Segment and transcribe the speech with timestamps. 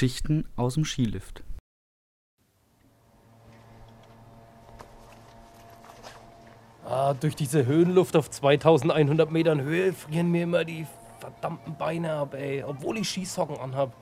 [0.00, 1.44] Geschichten aus dem Skilift.
[6.86, 10.86] Ah, durch diese Höhenluft auf 2100 Metern Höhe frieren mir immer die
[11.18, 12.64] verdammten Beine ab, ey.
[12.64, 13.92] Obwohl ich Skisocken anhab.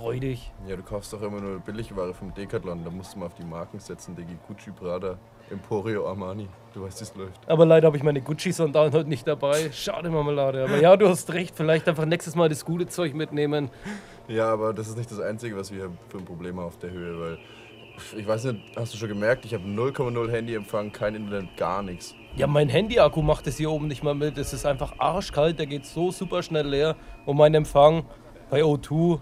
[0.00, 0.52] Räudig.
[0.66, 2.84] Ja, du kaufst doch immer nur Billigware vom Decathlon.
[2.84, 4.14] Da musst du mal auf die Marken setzen.
[4.14, 5.18] Digi, Gucci, Prada,
[5.50, 6.48] Emporio, Armani.
[6.72, 7.48] Du weißt, wie es läuft.
[7.48, 9.70] Aber leider habe ich meine Gucci-Sandalen heute nicht dabei.
[9.72, 10.64] Schade, Marmelade.
[10.64, 11.56] Aber ja, du hast recht.
[11.56, 13.70] Vielleicht einfach nächstes Mal das gute Zeug mitnehmen.
[14.28, 16.90] Ja, aber das ist nicht das Einzige, was wir für ein Problem haben auf der
[16.90, 17.38] Höhe, weil
[18.16, 22.14] ich weiß nicht, hast du schon gemerkt, ich habe 0,0 Handyempfang, kein Internet, gar nichts.
[22.36, 24.38] Ja, mein Handy-Akku macht es hier oben nicht mal mit.
[24.38, 26.94] Es ist einfach arschkalt, der geht so super schnell leer.
[27.26, 28.04] Und mein Empfang
[28.50, 29.18] bei O2,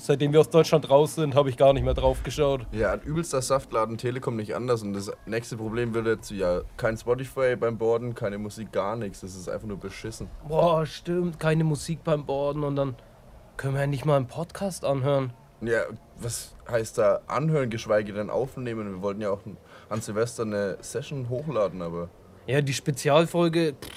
[0.00, 2.66] seitdem wir aus Deutschland raus sind, habe ich gar nicht mehr drauf geschaut.
[2.72, 4.82] Ja, ein übelster Saftladen Telekom nicht anders.
[4.82, 9.20] Und das nächste Problem wird jetzt ja kein Spotify beim Borden, keine Musik, gar nichts.
[9.20, 10.28] Das ist einfach nur beschissen.
[10.48, 12.96] Boah, stimmt, keine Musik beim Borden und dann
[13.56, 15.32] können wir ja nicht mal einen Podcast anhören.
[15.60, 15.82] Ja,
[16.18, 18.94] was heißt da anhören, geschweige denn aufnehmen?
[18.94, 19.40] Wir wollten ja auch
[19.90, 22.08] an Silvester eine Session hochladen, aber.
[22.46, 23.90] Ja, die Spezialfolge, pff,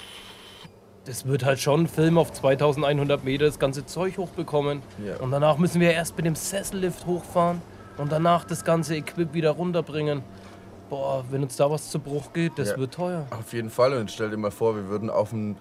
[1.04, 4.82] das wird halt schon ein Film auf 2100 Meter das ganze Zeug hochbekommen.
[5.04, 5.16] Ja.
[5.16, 7.60] Und danach müssen wir erst mit dem Sessellift hochfahren
[7.98, 10.22] und danach das ganze Equip wieder runterbringen.
[10.88, 12.76] Boah, wenn uns da was zu Bruch geht, das Ja.
[12.78, 13.26] wird teuer.
[13.30, 13.92] Auf jeden Fall.
[13.94, 15.56] Und stell dir mal vor, wir würden auf dem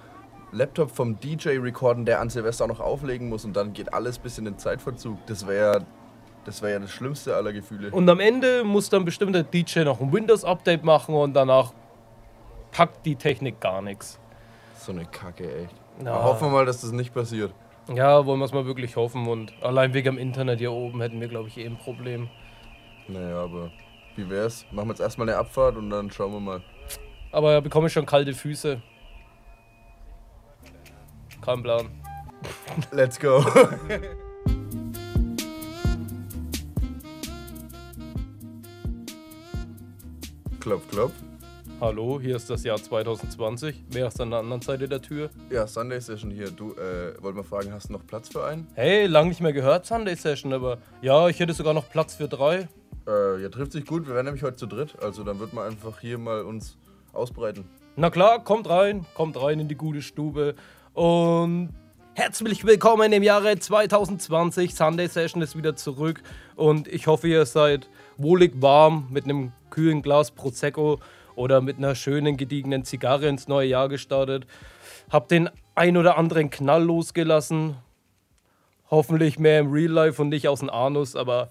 [0.52, 4.20] Laptop vom DJ recorden, der an Silvester auch noch auflegen muss und dann geht alles
[4.20, 5.18] bis in den Zeitverzug.
[5.26, 5.84] Das wäre
[6.46, 7.90] das, wär ja das schlimmste aller Gefühle.
[7.92, 11.74] Und am Ende muss dann bestimmt der DJ noch ein Windows-Update machen und danach
[12.72, 14.20] packt die Technik gar nichts.
[14.84, 15.74] So eine Kacke, echt.
[16.04, 16.22] Ja.
[16.22, 17.54] Hoffen wir mal, dass das nicht passiert.
[17.88, 19.30] Ja, wollen wir es mal wirklich hoffen.
[19.30, 22.28] Und allein wegen dem Internet hier oben hätten wir, glaube ich, eh ein Problem.
[23.08, 23.72] Naja, aber
[24.18, 24.66] wie wär's?
[24.72, 26.62] Machen wir jetzt erstmal eine Abfahrt und dann schauen wir mal.
[27.32, 28.82] Aber ja, bekomme ich schon kalte Füße.
[31.42, 31.88] Kein Plan.
[32.92, 33.42] Let's go.
[40.60, 41.14] klopf, klopf.
[41.84, 43.84] Hallo, hier ist das Jahr 2020.
[43.90, 45.30] Wer ist an der anderen Seite der Tür?
[45.50, 46.50] Ja, Sunday Session hier.
[46.50, 48.70] Du, äh, wollte mal fragen, hast du noch Platz für einen?
[48.74, 52.30] Hey, lang nicht mehr gehört, Sunday Session, aber ja, ich hätte sogar noch Platz für
[52.30, 52.70] drei.
[53.06, 54.08] Äh, ja, trifft sich gut.
[54.08, 54.96] Wir werden nämlich heute zu dritt.
[55.02, 56.78] Also dann wird man einfach hier mal uns
[57.12, 57.66] ausbreiten.
[57.98, 60.56] Na klar, kommt rein, kommt rein in die gute Stube
[60.94, 61.68] und
[62.14, 64.74] herzlich willkommen im Jahre 2020.
[64.74, 66.24] Sunday Session ist wieder zurück
[66.56, 71.02] und ich hoffe, ihr seid wohlig warm mit einem kühlen Glas Prosecco
[71.36, 74.46] oder mit einer schönen gediegenen Zigarre ins neue Jahr gestartet.
[75.10, 77.76] Habt den ein oder anderen Knall losgelassen.
[78.90, 81.50] Hoffentlich mehr im Real Life und nicht aus dem Anus, aber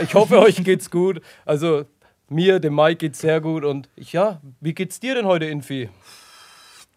[0.00, 1.20] ich hoffe, euch geht's gut.
[1.44, 1.84] Also
[2.28, 5.90] mir, dem Mike geht's sehr gut und ich, ja, wie geht's dir denn heute, Infi?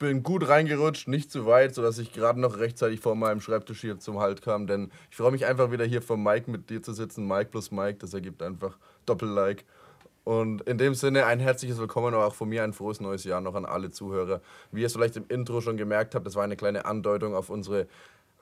[0.02, 4.00] bin gut reingerutscht, nicht zu weit, sodass ich gerade noch rechtzeitig vor meinem Schreibtisch hier
[4.00, 4.66] zum Halt kam.
[4.66, 7.28] Denn ich freue mich einfach wieder hier vor Mike mit dir zu sitzen.
[7.28, 9.64] Mike plus Mike, das ergibt einfach Doppel-Like.
[10.24, 13.56] Und in dem Sinne ein herzliches Willkommen auch von mir, ein frohes neues Jahr noch
[13.56, 14.42] an alle Zuhörer.
[14.72, 17.50] Wie ihr es vielleicht im Intro schon gemerkt habt, das war eine kleine Andeutung auf
[17.50, 17.88] unsere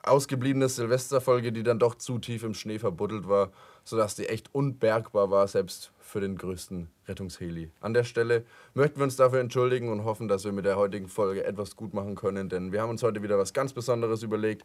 [0.02, 3.50] ausgebliebene Silvesterfolge, die dann doch zu tief im Schnee verbuddelt war,
[3.84, 7.70] sodass die echt unbergbar war, selbst für den größten Rettungsheli.
[7.80, 11.08] An der Stelle möchten wir uns dafür entschuldigen und hoffen, dass wir mit der heutigen
[11.08, 14.64] Folge etwas gut machen können, denn wir haben uns heute wieder was ganz Besonderes überlegt.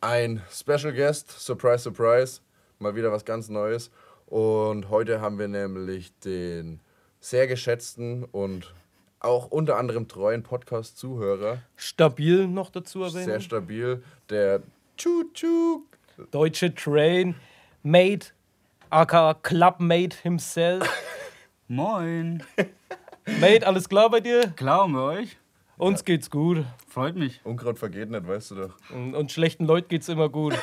[0.00, 2.40] Ein Special Guest, Surprise, Surprise,
[2.78, 3.90] mal wieder was ganz Neues.
[4.32, 6.80] Und heute haben wir nämlich den
[7.20, 8.72] sehr geschätzten und
[9.20, 13.26] auch unter anderem treuen Podcast-Zuhörer, Stabil noch dazu erwähnen.
[13.26, 14.62] sehr stabil, der
[14.96, 15.82] Chu-Chu.
[16.30, 17.34] Deutsche Train,
[17.82, 18.28] Mate,
[18.88, 20.88] aka Clubmate himself.
[21.68, 22.42] Moin.
[23.38, 24.50] Mate, alles klar bei dir?
[24.56, 25.36] Glauben wir euch?
[25.76, 26.64] Uns geht's gut.
[26.88, 27.42] Freut mich.
[27.44, 28.74] Unkraut vergeht nicht, weißt du doch.
[28.94, 30.58] Und, und schlechten Leuten geht's immer gut.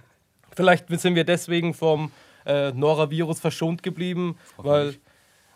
[0.54, 2.12] Vielleicht sind wir deswegen vom
[2.46, 4.94] äh, Nora-Virus verschont geblieben, weil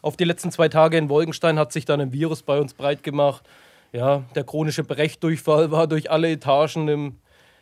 [0.03, 3.03] auf die letzten zwei Tage in Wolkenstein hat sich dann ein Virus bei uns breit
[3.03, 3.49] gemacht.
[3.93, 7.17] Ja, der chronische Brechdurchfall war durch alle Etagen im,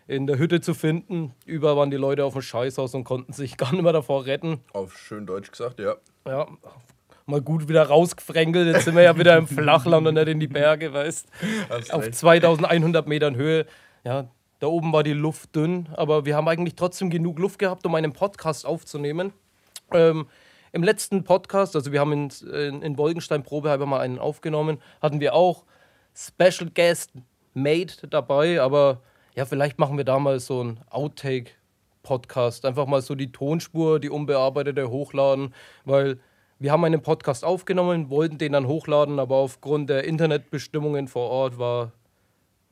[0.08, 1.32] in der Hütte zu finden.
[1.44, 4.60] Überall waren die Leute auf dem Scheißhaus und konnten sich gar nicht mehr davor retten.
[4.72, 5.96] Auf schön Deutsch gesagt, ja.
[6.26, 6.48] Ja,
[7.26, 8.74] mal gut wieder rausgefränkelt.
[8.74, 11.28] Jetzt sind wir ja wieder im Flachland und nicht in die Berge, weißt
[11.90, 12.14] Auf recht.
[12.14, 13.66] 2100 Metern Höhe.
[14.04, 17.84] Ja, da oben war die Luft dünn, aber wir haben eigentlich trotzdem genug Luft gehabt,
[17.86, 19.32] um einen Podcast aufzunehmen.
[19.92, 20.26] Ähm,
[20.72, 25.20] Im letzten Podcast, also wir haben in, in, in Wolkenstein probehalber mal einen aufgenommen, hatten
[25.20, 25.64] wir auch
[26.14, 27.12] Special Guest
[27.54, 29.02] Mate dabei, aber
[29.34, 32.64] ja, vielleicht machen wir da mal so einen Outtake-Podcast.
[32.64, 35.54] Einfach mal so die Tonspur, die unbearbeitete hochladen,
[35.84, 36.18] weil
[36.58, 41.58] wir haben einen Podcast aufgenommen, wollten den dann hochladen, aber aufgrund der Internetbestimmungen vor Ort
[41.58, 41.92] war,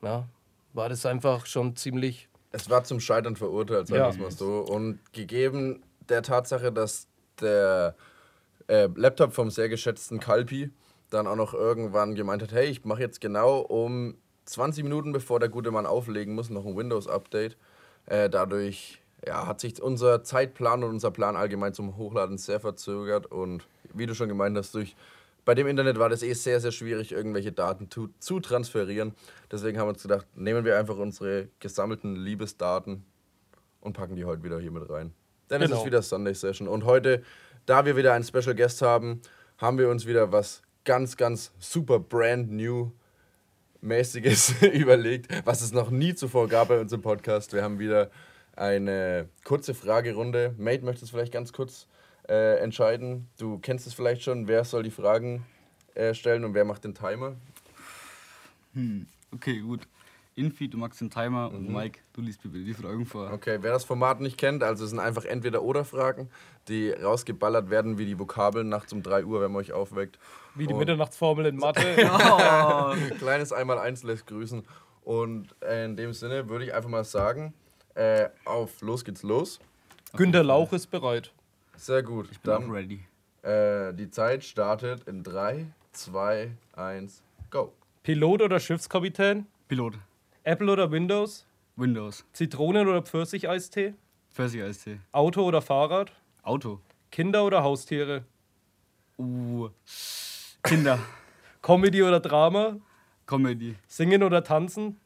[0.01, 0.27] ja,
[0.75, 4.05] war das einfach schon ziemlich Es war zum Scheitern verurteilt, sagen Ja.
[4.07, 4.59] wir es mal so.
[4.59, 7.07] Und gegeben der Tatsache, dass
[7.41, 7.95] der
[8.67, 10.69] äh, Laptop vom sehr geschätzten Kalpi
[11.09, 15.39] dann auch noch irgendwann gemeint hat, hey, ich mache jetzt genau um 20 Minuten, bevor
[15.39, 17.57] der gute Mann auflegen muss, noch ein Windows-Update.
[18.05, 23.25] Äh, dadurch ja, hat sich unser Zeitplan und unser Plan allgemein zum Hochladen sehr verzögert.
[23.31, 24.95] Und wie du schon gemeint hast, durch
[25.45, 29.13] bei dem Internet war das eh sehr, sehr schwierig, irgendwelche Daten zu, zu transferieren.
[29.51, 33.05] Deswegen haben wir uns gedacht, nehmen wir einfach unsere gesammelten Liebesdaten
[33.79, 35.13] und packen die heute wieder hier mit rein.
[35.49, 35.81] Denn es Genau.
[35.81, 36.67] ist wieder Sunday Session.
[36.67, 37.21] Und heute,
[37.67, 39.21] da wir wieder einen Special Guest haben,
[39.57, 42.91] haben wir uns wieder was ganz, ganz super brand new
[43.81, 47.53] mäßiges überlegt, was es noch nie zuvor gab bei unserem Podcast.
[47.53, 48.09] Wir haben wieder
[48.55, 50.55] eine kurze Fragerunde.
[50.57, 51.87] Mate, möchtest du vielleicht ganz kurz
[52.29, 53.27] äh, entscheiden?
[53.37, 54.47] Du kennst es vielleicht schon.
[54.47, 55.45] Wer soll die Fragen
[55.93, 57.35] äh, stellen und wer macht den Timer?
[58.73, 59.81] Hm, okay, gut.
[60.37, 63.31] Infi, du magst den Timer und Mike, du liest mir bitte die Fragen vor.
[63.31, 66.29] Okay, wer das Format nicht kennt, also es sind einfach entweder oder Fragen,
[66.67, 70.19] die rausgeballert werden wie die Vokabeln nachts um 3 Uhr, wenn man euch aufweckt.
[70.53, 71.81] Wie die Und- Mitternachtsformel in Mathe.
[72.09, 74.63] Oh, Kleines einmal eins lässt grüßen.
[75.05, 77.53] Und äh, in dem Sinne würde ich einfach mal sagen,
[77.93, 79.59] äh, auf los geht's los.
[80.17, 81.31] Günter Lauch ist bereit.
[81.77, 82.27] Sehr gut.
[82.31, 82.99] ich bin Dann ready.
[83.43, 87.73] äh, die Zeit startet in 3, 2, 1, go.
[88.03, 89.45] Pilot oder Schiffskapitän?
[89.67, 89.95] Pilot.
[90.43, 91.45] Apple oder Windows?
[91.75, 92.23] Windows.
[92.33, 93.93] Zitronen- oder Pfirsicheistee?
[94.31, 94.99] Pfirsich Eistee.
[95.11, 96.11] Auto oder Fahrrad?
[96.43, 96.79] Auto.
[97.11, 98.23] Kinder oder Haustiere?
[99.17, 99.69] Uh.
[100.63, 100.99] Kinder.
[101.61, 102.77] Comedy oder Drama?
[103.25, 103.75] Comedy.
[103.87, 104.99] Singen oder tanzen?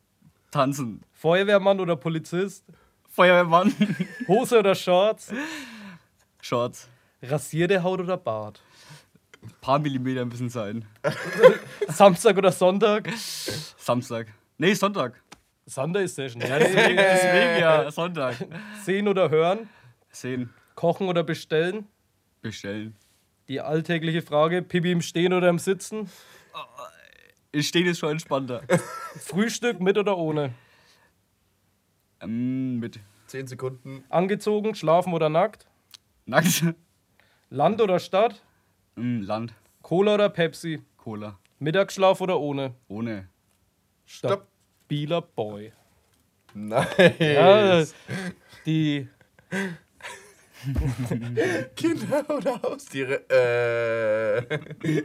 [0.52, 1.04] Tanzen.
[1.14, 2.66] Feuerwehrmann oder Polizist?
[3.10, 3.74] Feuerwehrmann.
[4.28, 5.32] Hose oder Shorts?
[6.42, 6.90] Shorts.
[7.22, 8.62] Rasierte Haut oder Bart?
[9.62, 10.86] Paar Millimeter müssen sein.
[11.88, 13.10] Samstag oder Sonntag?
[13.78, 14.28] Samstag.
[14.58, 15.22] Nee, Sonntag.
[15.66, 16.42] Sunday Session.
[16.42, 17.60] Ja, Deswegen deswegen.
[17.60, 18.36] ja, Sonntag.
[18.84, 19.70] Sehen oder hören?
[20.12, 20.54] Sehen.
[20.76, 21.88] Kochen oder bestellen?
[22.42, 22.96] Bestellen.
[23.48, 26.10] Die alltägliche Frage: Pipi im Stehen oder im Sitzen?
[27.52, 28.62] Ich stehe jetzt schon entspannter.
[29.20, 30.54] Frühstück mit oder ohne?
[32.22, 34.04] ähm, mit 10 Sekunden.
[34.10, 35.68] Angezogen, schlafen oder nackt?
[36.26, 36.64] Nackt.
[37.50, 38.42] Land oder Stadt?
[38.98, 39.54] Ähm, Land.
[39.82, 40.82] Cola oder Pepsi?
[40.98, 41.40] Cola.
[41.60, 42.76] Mittagsschlaf oder ohne?
[42.88, 43.28] Ohne.
[44.06, 44.48] Stopp.
[44.86, 45.72] Stabiler Boy.
[46.54, 47.16] Nice.
[47.20, 47.84] Ja,
[48.66, 49.08] die
[51.76, 53.24] Kinder oder Haustiere?
[53.30, 54.38] Äh.
[54.88, 55.04] äh,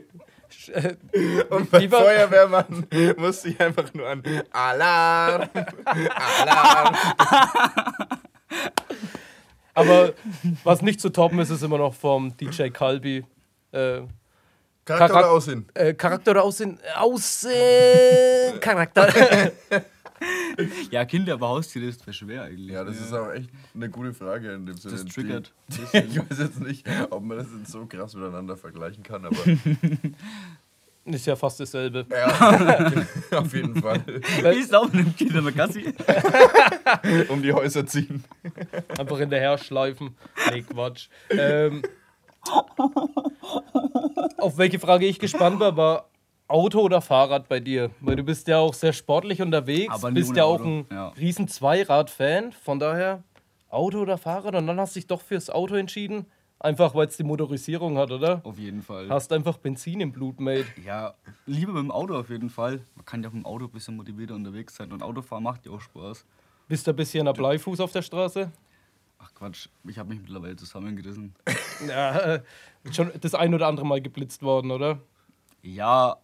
[1.51, 4.23] Und beim Lieber- Feuerwehrmann musste ich einfach nur an
[4.53, 5.49] Alarm,
[6.15, 6.97] Alarm.
[9.75, 10.13] Aber
[10.63, 13.25] was nicht zu toppen ist, ist immer noch vom DJ Kalbi.
[13.73, 14.03] Äh,
[14.85, 15.67] Charakter Charak- oder Aussehen?
[15.75, 16.79] äh, Charakter oder Aussehen?
[16.97, 18.61] Aussehen!
[18.61, 19.53] Charakter.
[20.91, 22.71] Ja, Kinder, aber Haustiere ist schwer eigentlich.
[22.73, 24.95] Ja, das ist aber echt eine gute Frage in dem Sinne.
[24.95, 25.53] Das triggert.
[25.93, 29.37] Ich weiß jetzt nicht, ob man das jetzt so krass miteinander vergleichen kann, aber
[31.13, 32.07] ist ja fast dasselbe.
[32.11, 33.05] ja,
[33.39, 34.03] auf jeden Fall.
[34.07, 35.93] Wie laufen im Kinder mit Gassi?
[37.29, 38.25] Um die Häuser ziehen.
[38.99, 40.17] Einfach hinterher schleifen.
[40.51, 41.09] Nee, Quatsch.
[41.31, 41.83] Ähm,
[44.39, 46.09] auf welche Frage ich gespannt war, war
[46.49, 47.91] Auto oder Fahrrad bei dir?
[48.01, 51.09] Weil du bist ja auch sehr sportlich unterwegs, Aber nie bist ja auch ein ja.
[51.09, 52.53] riesen Zweirad-Fan.
[52.53, 53.23] Von daher
[53.71, 56.27] Auto oder Fahrrad und dann hast du dich doch fürs Auto entschieden.
[56.65, 58.41] Einfach weil es die Motorisierung hat, oder?
[58.43, 59.11] Auf jeden Fall.
[59.11, 60.65] Hast einfach Benzin im Blut, Mate.
[60.83, 61.13] Ja,
[61.45, 62.81] lieber mit dem Auto auf jeden Fall.
[62.95, 64.91] Man kann ja auch mit dem Auto ein bisschen motivierter unterwegs sein.
[64.91, 66.25] Und Autofahren macht ja auch Spaß.
[66.67, 68.51] Bist du ein bisschen ein Bleifuß auf der Straße?
[69.19, 71.35] Ach Quatsch, ich habe mich mittlerweile zusammengerissen.
[71.87, 72.43] Ja, äh,
[72.93, 75.01] schon das ein oder andere Mal geblitzt worden, oder?
[75.61, 76.17] Ja,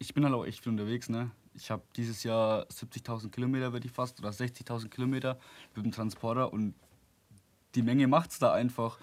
[0.00, 1.30] ich bin halt auch echt viel unterwegs, ne?
[1.54, 5.38] Ich habe dieses Jahr 70.000 Kilometer, würde ich fast, oder 60.000 Kilometer
[5.76, 6.74] mit dem Transporter und
[7.76, 8.98] die Menge macht's da einfach.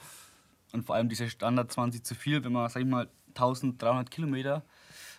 [0.73, 4.63] Und vor allem dieser Standard 20 zu viel, wenn man, sag ich mal, 1300 Kilometer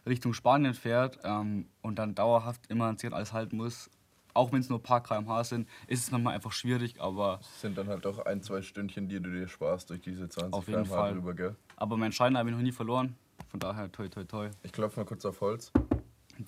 [0.06, 3.90] Richtung Spanien fährt ähm, und dann dauerhaft immer an sich alles halten muss,
[4.34, 7.60] auch wenn es nur ein paar kmh sind, ist es manchmal einfach schwierig, aber, Das
[7.60, 10.68] sind dann halt doch ein, zwei Stündchen, die du dir sparst durch diese 20 Auf
[10.68, 11.12] jeden km/h Fall.
[11.12, 11.56] drüber, gell?
[11.76, 13.14] aber meinen Schein habe ich noch nie verloren.
[13.50, 14.48] Von daher, toi, toi, toi.
[14.62, 15.70] Ich klopfe mal kurz auf Holz.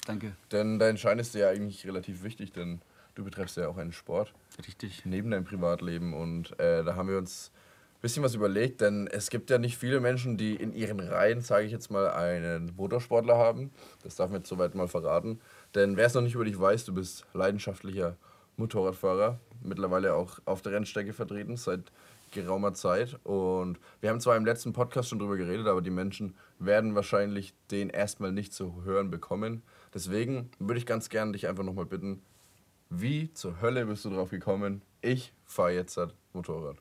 [0.06, 0.34] Danke.
[0.50, 2.80] Denn dein Schein ist dir ja eigentlich relativ wichtig, denn
[3.14, 4.32] du betreibst ja auch einen Sport
[4.66, 5.04] Richtig.
[5.04, 6.14] neben deinem Privatleben.
[6.14, 7.63] Und äh, da haben wir uns ein
[8.04, 11.64] bisschen was überlegt, denn es gibt ja nicht viele Menschen, die in ihren Reihen, sage
[11.64, 13.70] ich jetzt mal, einen Motorsportler haben.
[14.02, 15.40] Das darf man jetzt soweit mal verraten.
[15.74, 18.18] Denn wer es noch nicht über dich weiß, du bist leidenschaftlicher
[18.58, 21.92] Motorradfahrer, mittlerweile auch auf der Rennstrecke vertreten seit
[22.30, 23.18] geraumer Zeit.
[23.24, 27.54] Und wir haben zwar im letzten Podcast schon drüber geredet, aber die Menschen werden wahrscheinlich
[27.70, 29.62] den erstmal nicht zu hören bekommen.
[29.94, 32.20] Deswegen würde ich ganz gerne dich einfach nochmal bitten,
[32.90, 34.82] Wie zur Hölle bist du drauf gekommen?
[35.00, 36.76] Ich fahre jetzt das Motorrad.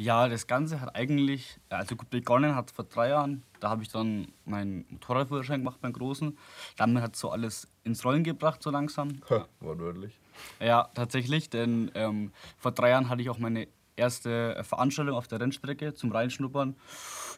[0.00, 3.42] Ja, das Ganze hat eigentlich, also gut begonnen hat vor drei Jahren.
[3.60, 6.38] Da habe ich dann meinen Motorradführerschein gemacht beim Großen.
[6.78, 9.20] Damit hat so alles ins Rollen gebracht, so langsam.
[9.28, 10.18] Ha, wortwörtlich.
[10.58, 15.38] Ja, tatsächlich, denn ähm, vor drei Jahren hatte ich auch meine erste Veranstaltung auf der
[15.38, 16.76] Rennstrecke zum Reinschnuppern.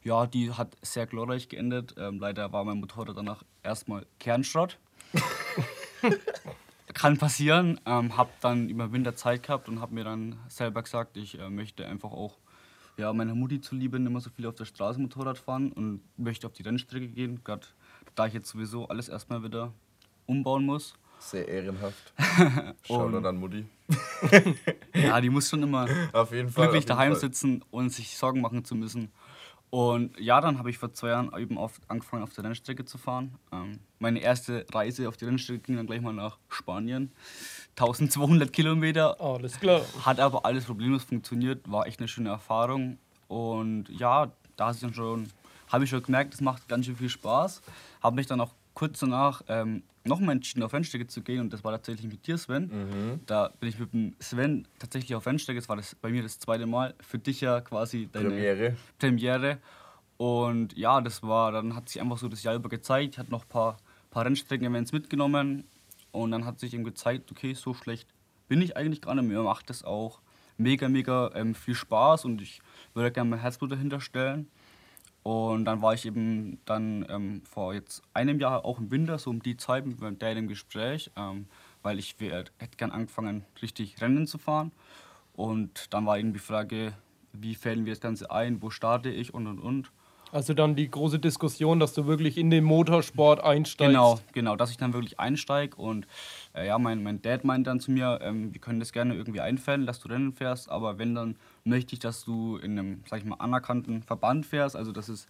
[0.04, 1.96] Ja, die hat sehr glorreich geendet.
[1.98, 4.78] Ähm, leider war mein Motorrad danach erstmal Kernschrott.
[6.94, 7.80] Kann passieren.
[7.86, 11.50] Ähm, hab dann über Winter Zeit gehabt und habe mir dann selber gesagt, ich äh,
[11.50, 12.38] möchte einfach auch
[12.96, 16.46] ja, meiner Mutti zuliebe nicht mehr so viel auf der Straße Motorrad fahren und möchte
[16.46, 17.42] auf die Rennstrecke gehen.
[17.44, 17.66] Gerade
[18.14, 19.72] da ich jetzt sowieso alles erstmal wieder
[20.26, 20.94] umbauen muss.
[21.18, 22.12] Sehr ehrenhaft.
[22.88, 23.64] Nur an Mutti.
[24.94, 26.64] Ja, die muss schon immer Auf jeden Fall.
[26.64, 27.20] glücklich jeden daheim Fall.
[27.20, 29.10] sitzen und sich Sorgen machen zu müssen.
[29.70, 32.98] Und ja, dann habe ich vor zwei Jahren eben auf, angefangen, auf der Rennstrecke zu
[32.98, 33.38] fahren.
[33.52, 37.10] Ähm, meine erste Reise auf die Rennstrecke ging dann gleich mal nach Spanien.
[37.76, 39.82] 1200 Kilometer, Alles klar.
[40.04, 42.98] hat aber alles problemlos funktioniert, war echt eine schöne Erfahrung.
[43.28, 45.28] Und ja, da ist dann schon,
[45.68, 47.62] habe ich schon gemerkt, es macht ganz schön viel Spaß.
[48.02, 51.64] Habe mich dann auch kurz danach ähm, nochmal entschieden, auf Rennstrecke zu gehen und das
[51.64, 52.64] war tatsächlich mit dir, Sven.
[52.64, 53.20] Mhm.
[53.26, 56.38] Da bin ich mit dem Sven tatsächlich auf Rennstrecke, das war das bei mir das
[56.38, 58.76] zweite Mal, für dich ja quasi deine Premiere.
[58.98, 59.58] Premiere.
[60.16, 63.14] Und ja, das war, dann hat sich einfach so das Jahr über gezeigt.
[63.14, 63.76] Ich hatte noch ein paar,
[64.10, 65.64] paar Rennstrecken-Events mitgenommen.
[66.12, 68.08] Und dann hat sich eben gezeigt, okay, so schlecht
[68.48, 69.26] bin ich eigentlich gar nicht.
[69.26, 70.20] Mir macht das auch
[70.58, 72.60] mega, mega ähm, viel Spaß und ich
[72.94, 74.48] würde gerne mein Herzblut dahinter stellen.
[75.22, 79.30] Und dann war ich eben dann ähm, vor jetzt einem Jahr auch im Winter, so
[79.30, 81.46] um die Zeit mit meinem Dad im Gespräch, ähm,
[81.82, 84.72] weil ich wär- hätte gern angefangen, richtig Rennen zu fahren.
[85.34, 86.92] Und dann war eben die Frage,
[87.32, 89.92] wie fällen wir das Ganze ein, wo starte ich und und und.
[90.32, 93.90] Also dann die große Diskussion, dass du wirklich in den Motorsport einsteigst.
[93.90, 95.76] Genau, genau, dass ich dann wirklich einsteige.
[95.76, 96.06] Und
[96.54, 99.42] äh, ja, mein, mein Dad meint dann zu mir, ähm, wir können das gerne irgendwie
[99.42, 103.18] einfällen, dass du Rennen fährst, aber wenn, dann möchte ich, dass du in einem, sag
[103.18, 104.74] ich mal, anerkannten Verband fährst.
[104.74, 105.28] Also das ist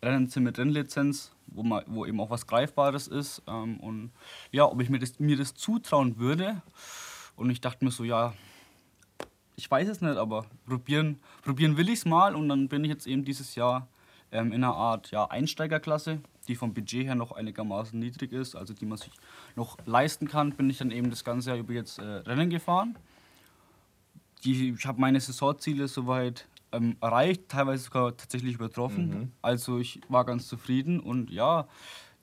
[0.00, 3.42] Rennen mit Rennlizenz, wo, man, wo eben auch was Greifbares ist.
[3.48, 4.12] Ähm, und
[4.52, 6.62] ja, ob ich mir das, mir das zutrauen würde.
[7.34, 8.32] Und ich dachte mir so, ja,
[9.56, 12.36] ich weiß es nicht, aber probieren, probieren will ich es mal.
[12.36, 13.88] Und dann bin ich jetzt eben dieses Jahr
[14.32, 18.74] ähm, in einer Art ja, Einsteigerklasse, die vom Budget her noch einigermaßen niedrig ist, also
[18.74, 19.10] die man sich
[19.54, 22.96] noch leisten kann, bin ich dann eben das ganze Jahr über jetzt äh, Rennen gefahren.
[24.44, 29.32] Die, ich habe meine Saisonziele soweit ähm, erreicht, teilweise sogar tatsächlich übertroffen.
[29.42, 31.66] Also ich war ganz zufrieden und ja,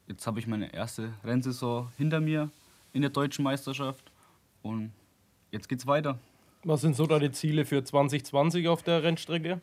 [0.08, 2.50] jetzt habe ich meine erste Rennsaison hinter mir
[2.94, 4.12] in der deutschen Meisterschaft
[4.62, 4.92] und
[5.52, 6.20] jetzt geht's weiter.
[6.64, 9.60] Was sind so deine Ziele für 2020 auf der Rennstrecke?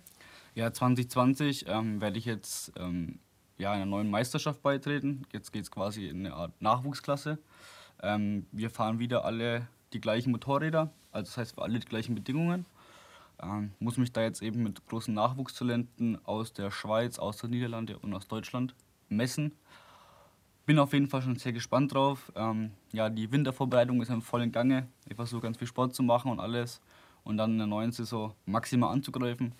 [0.54, 3.20] Ja, 2020 ähm, werde ich jetzt ähm,
[3.58, 5.24] ja, einer neuen Meisterschaft beitreten.
[5.32, 7.38] Jetzt geht es quasi in eine Art Nachwuchsklasse.
[8.02, 12.14] Ähm, wir fahren wieder alle die gleichen Motorräder, also das heißt für alle die gleichen
[12.14, 12.66] Bedingungen.
[13.42, 17.98] Ähm, muss mich da jetzt eben mit großen Nachwuchstalenten aus der Schweiz, aus den Niederlande
[17.98, 18.74] und aus Deutschland
[19.08, 19.52] messen.
[20.66, 22.32] Bin auf jeden Fall schon sehr gespannt drauf.
[22.34, 24.88] Ähm, ja, die Wintervorbereitung ist im vollen Gange.
[25.08, 26.80] Ich versuche ganz viel Sport zu machen und alles.
[27.24, 29.54] Und dann in der neuen Saison maximal anzugreifen.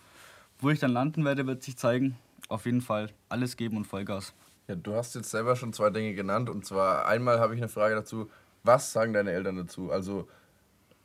[0.61, 2.17] Wo ich dann landen werde, wird sich zeigen.
[2.49, 4.35] Auf jeden Fall alles geben und Vollgas.
[4.69, 6.51] Ja, du hast jetzt selber schon zwei Dinge genannt.
[6.51, 8.31] Und zwar einmal habe ich eine Frage dazu.
[8.63, 9.91] Was sagen deine Eltern dazu?
[9.91, 10.29] Also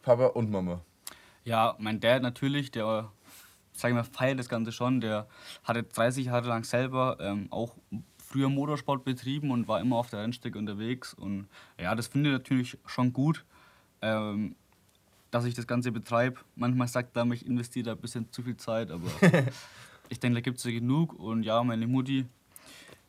[0.01, 0.81] Papa und Mama.
[1.45, 3.11] Ja, mein Dad natürlich, der,
[3.73, 4.99] sag ich mal, feiert das Ganze schon.
[4.99, 5.27] Der
[5.63, 7.75] hatte 30 Jahre lang selber ähm, auch
[8.17, 11.13] früher Motorsport betrieben und war immer auf der Rennstrecke unterwegs.
[11.13, 11.47] Und
[11.79, 13.45] ja, das finde ich natürlich schon gut,
[14.01, 14.55] ähm,
[15.35, 16.39] dass ich das Ganze betreibe.
[16.55, 19.09] Manchmal sagt er, ich investiere da ein bisschen zu viel Zeit, aber
[20.09, 21.11] ich denke, da gibt es ja genug.
[21.19, 22.25] Und ja, meine Mutti,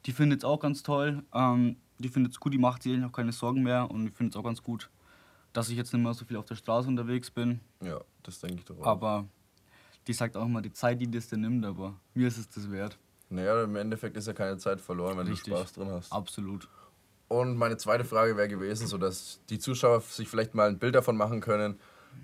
[0.07, 1.23] die findet es auch ganz toll.
[1.33, 3.89] Ähm, die findet es gut, die macht sich eigentlich auch keine Sorgen mehr.
[3.89, 4.91] Und ich finde es auch ganz gut,
[5.53, 7.61] dass ich jetzt nicht mehr so viel auf der Straße unterwegs bin.
[7.81, 8.87] Ja, das denke ich doch auch.
[8.87, 9.29] Aber
[10.09, 12.69] die sagt auch immer, die Zeit, die das dir nimmt, aber mir ist es das
[12.73, 12.99] wert.
[13.31, 15.53] Naja, im Endeffekt ist ja keine Zeit verloren, wenn Richtig.
[15.53, 16.13] du Spaß drin hast.
[16.13, 16.69] Absolut.
[17.29, 20.97] Und meine zweite Frage wäre gewesen, so dass die Zuschauer sich vielleicht mal ein Bild
[20.97, 21.79] davon machen können.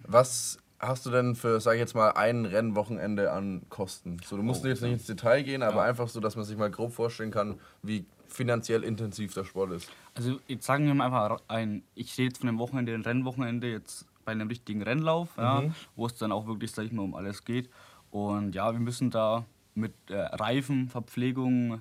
[0.07, 4.19] Was hast du denn für, sag ich jetzt mal, ein Rennwochenende an Kosten?
[4.25, 5.89] So, du musst Oh, jetzt nicht ins Detail gehen, aber Ja.
[5.89, 9.91] einfach so, dass man sich mal grob vorstellen kann, wie finanziell intensiv der Sport ist.
[10.15, 13.71] Also jetzt sagen wir mal einfach ein, ich rede jetzt von einem Wochenende, ein Rennwochenende
[13.71, 15.63] jetzt bei einem richtigen Rennlauf, ja,
[15.97, 17.69] wo es dann auch wirklich, sag ich mal, um alles geht.
[18.11, 19.45] Und ja, wir müssen da
[19.75, 21.81] mit äh, Reifen, Verpflegung,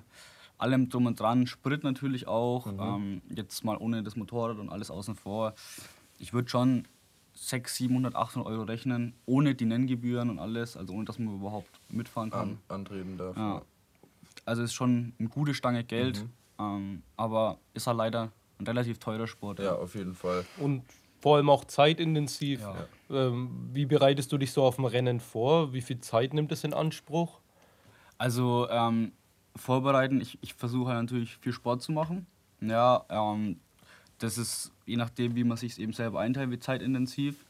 [0.58, 4.90] allem drum und dran, Sprit natürlich auch, ähm, jetzt mal ohne das Motorrad und alles
[4.90, 5.54] außen vor.
[6.18, 6.86] Ich würde schon
[7.34, 11.80] 600, 700, 800 Euro rechnen, ohne die Nenngebühren und alles, also ohne dass man überhaupt
[11.88, 12.58] mitfahren kann.
[12.68, 13.36] An, antreten darf.
[13.36, 13.62] Ja.
[14.44, 16.24] Also ist schon eine gute Stange Geld,
[16.58, 19.60] ähm, aber ist halt leider ein relativ teurer Sport.
[19.60, 20.44] ja, auf jeden Fall.
[20.58, 20.82] Und
[21.20, 22.60] vor allem auch zeitintensiv.
[22.60, 22.86] Ja.
[23.10, 25.72] Ähm, wie bereitest du dich so auf ein Rennen vor?
[25.72, 27.38] Wie viel Zeit nimmt es in Anspruch?
[28.18, 29.12] Also ähm,
[29.54, 32.26] vorbereiten, ich, ich versuche halt natürlich viel Sport zu machen.
[32.60, 33.60] Ja, ähm,
[34.22, 37.44] das ist je nachdem, wie man sich eben selber einteilt, wie zeitintensiv.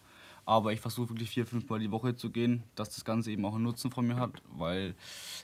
[0.44, 3.44] Aber ich versuche wirklich vier, fünf Mal die Woche zu gehen, dass das Ganze eben
[3.44, 4.42] auch einen Nutzen von mir hat.
[4.50, 4.94] Weil,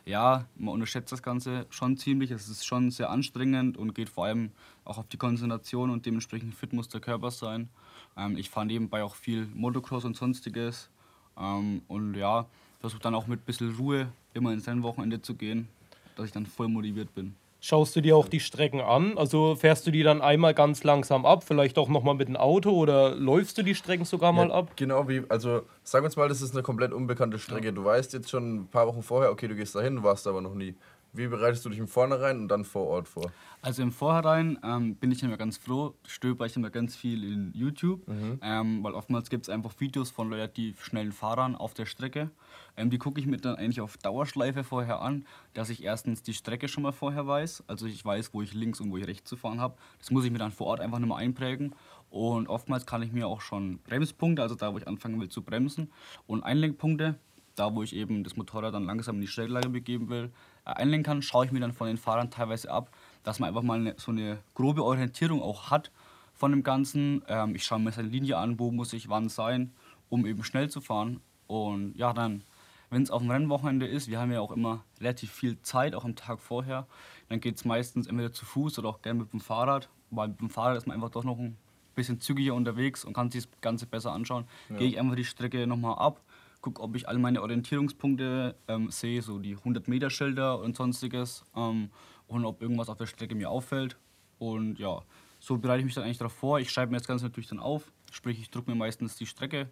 [0.04, 2.32] ja, man unterschätzt das Ganze schon ziemlich.
[2.32, 4.50] Es ist schon sehr anstrengend und geht vor allem
[4.84, 7.68] auch auf die Konzentration und dementsprechend fit muss der Körper sein.
[8.16, 10.90] Ähm, ich fahre nebenbei auch viel Motocross und sonstiges.
[11.38, 12.46] Ähm, und ja,
[12.80, 15.68] versuche dann auch mit ein bisschen Ruhe immer ins Rennwochenende zu gehen,
[16.16, 17.36] dass ich dann voll motiviert bin.
[17.60, 19.18] Schaust du dir auch die Strecken an?
[19.18, 22.70] Also fährst du die dann einmal ganz langsam ab, vielleicht auch nochmal mit dem Auto
[22.70, 24.70] oder läufst du die Strecken sogar mal ab?
[24.76, 27.72] Genau wie, also sag uns mal, das ist eine komplett unbekannte Strecke.
[27.72, 30.54] Du weißt jetzt schon ein paar Wochen vorher, okay, du gehst dahin, warst aber noch
[30.54, 30.76] nie.
[31.12, 33.32] Wie bereitest du dich im Vornherein und dann vor Ort vor?
[33.62, 37.52] Also im Vorhinein ähm, bin ich immer ganz froh, stöber ich immer ganz viel in
[37.54, 38.02] YouTube,
[38.42, 42.30] ähm, weil oftmals gibt es einfach Videos von relativ schnellen Fahrern auf der Strecke.
[42.76, 45.24] Ähm, die gucke ich mir dann eigentlich auf Dauerschleife vorher an,
[45.54, 48.80] dass ich erstens die Strecke schon mal vorher weiß, also ich weiß, wo ich links
[48.80, 49.76] und wo ich rechts zu fahren habe.
[49.98, 51.74] Das muss ich mir dann vor Ort einfach nur mal einprägen.
[52.10, 55.42] Und oftmals kann ich mir auch schon Bremspunkte, also da, wo ich anfangen will zu
[55.42, 55.90] bremsen,
[56.26, 57.18] und Einlenkpunkte,
[57.58, 60.30] da wo ich eben das Motorrad dann langsam in die Stelllage begeben will,
[60.76, 62.90] einlenken kann, schaue ich mir dann von den Fahrern teilweise ab,
[63.24, 65.90] dass man einfach mal eine, so eine grobe Orientierung auch hat
[66.34, 67.22] von dem Ganzen.
[67.28, 69.72] Ähm, ich schaue mir seine Linie an, wo muss ich wann sein,
[70.08, 71.20] um eben schnell zu fahren.
[71.46, 72.44] Und ja, dann,
[72.90, 76.04] wenn es auf dem Rennwochenende ist, wir haben ja auch immer relativ viel Zeit, auch
[76.04, 76.86] am Tag vorher,
[77.28, 80.40] dann geht es meistens entweder zu Fuß oder auch gerne mit dem Fahrrad, weil mit
[80.40, 81.56] dem Fahrrad ist man einfach doch noch ein
[81.94, 84.46] bisschen zügiger unterwegs und kann sich das Ganze besser anschauen.
[84.78, 86.20] Gehe ich einfach die Strecke nochmal ab,
[86.60, 91.90] gucke, ob ich all meine Orientierungspunkte ähm, sehe, so die 100-Meter-Schilder und sonstiges ähm,
[92.26, 93.96] und ob irgendwas auf der Strecke mir auffällt.
[94.38, 95.02] Und ja,
[95.40, 96.60] so bereite ich mich dann eigentlich darauf vor.
[96.60, 99.70] Ich schreibe mir das Ganze natürlich dann auf, sprich ich drucke mir meistens die Strecke,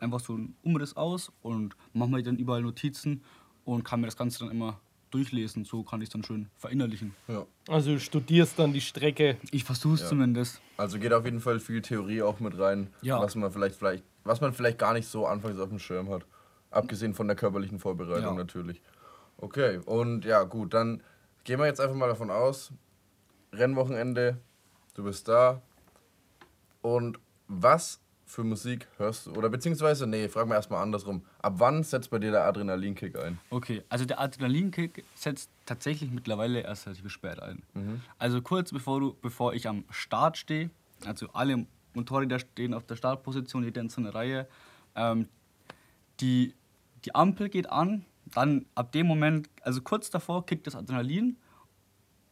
[0.00, 3.22] einfach so einen Umriss aus und mache mir dann überall Notizen
[3.64, 5.64] und kann mir das Ganze dann immer durchlesen.
[5.64, 7.14] So kann ich es dann schön verinnerlichen.
[7.28, 7.46] Ja.
[7.68, 9.36] Also du studierst dann die Strecke.
[9.50, 10.08] Ich versuche es Ja.
[10.08, 10.60] zumindest.
[10.76, 13.20] Also geht auf jeden Fall viel Theorie auch mit rein, Ja.
[13.20, 16.26] was man vielleicht, vielleicht, was man vielleicht gar nicht so anfangs auf dem Schirm hat.
[16.70, 18.34] Abgesehen von der körperlichen Vorbereitung Ja.
[18.34, 18.82] natürlich.
[19.38, 21.02] Okay, und ja gut, dann
[21.44, 22.72] gehen wir jetzt einfach mal davon aus,
[23.52, 24.38] Rennwochenende,
[24.94, 25.62] du bist da.
[26.82, 29.32] Und was für Musik hörst du?
[29.32, 31.24] Oder beziehungsweise, nee, fragen wir erstmal andersrum.
[31.38, 33.38] Ab wann setzt bei dir der Adrenalinkick ein?
[33.50, 37.62] Okay, also der Adrenalinkick setzt tatsächlich mittlerweile erst relativ spät ein.
[38.18, 40.70] Also kurz bevor, du, bevor ich am Start stehe,
[41.04, 44.48] also alle Motorräder stehen auf der Startposition, jeder in so einer Reihe,
[44.96, 45.28] ähm,
[46.20, 46.52] die,
[47.04, 51.36] die Ampel geht an, dann ab dem Moment, also kurz davor kickt das Adrenalin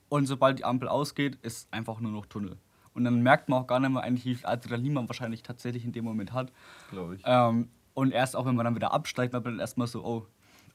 [0.09, 2.59] und sobald die Ampel ausgeht, ist einfach nur noch Tunnel.
[2.95, 5.85] Und dann merkt man auch gar nicht mehr eigentlich, wie viel Adrenalin man wahrscheinlich tatsächlich
[5.85, 6.53] in dem Moment hat.
[6.91, 7.23] Glaube ich.
[7.25, 10.27] Ähm, und erst auch wenn man dann wieder absteigt, man dann erstmal so, oh,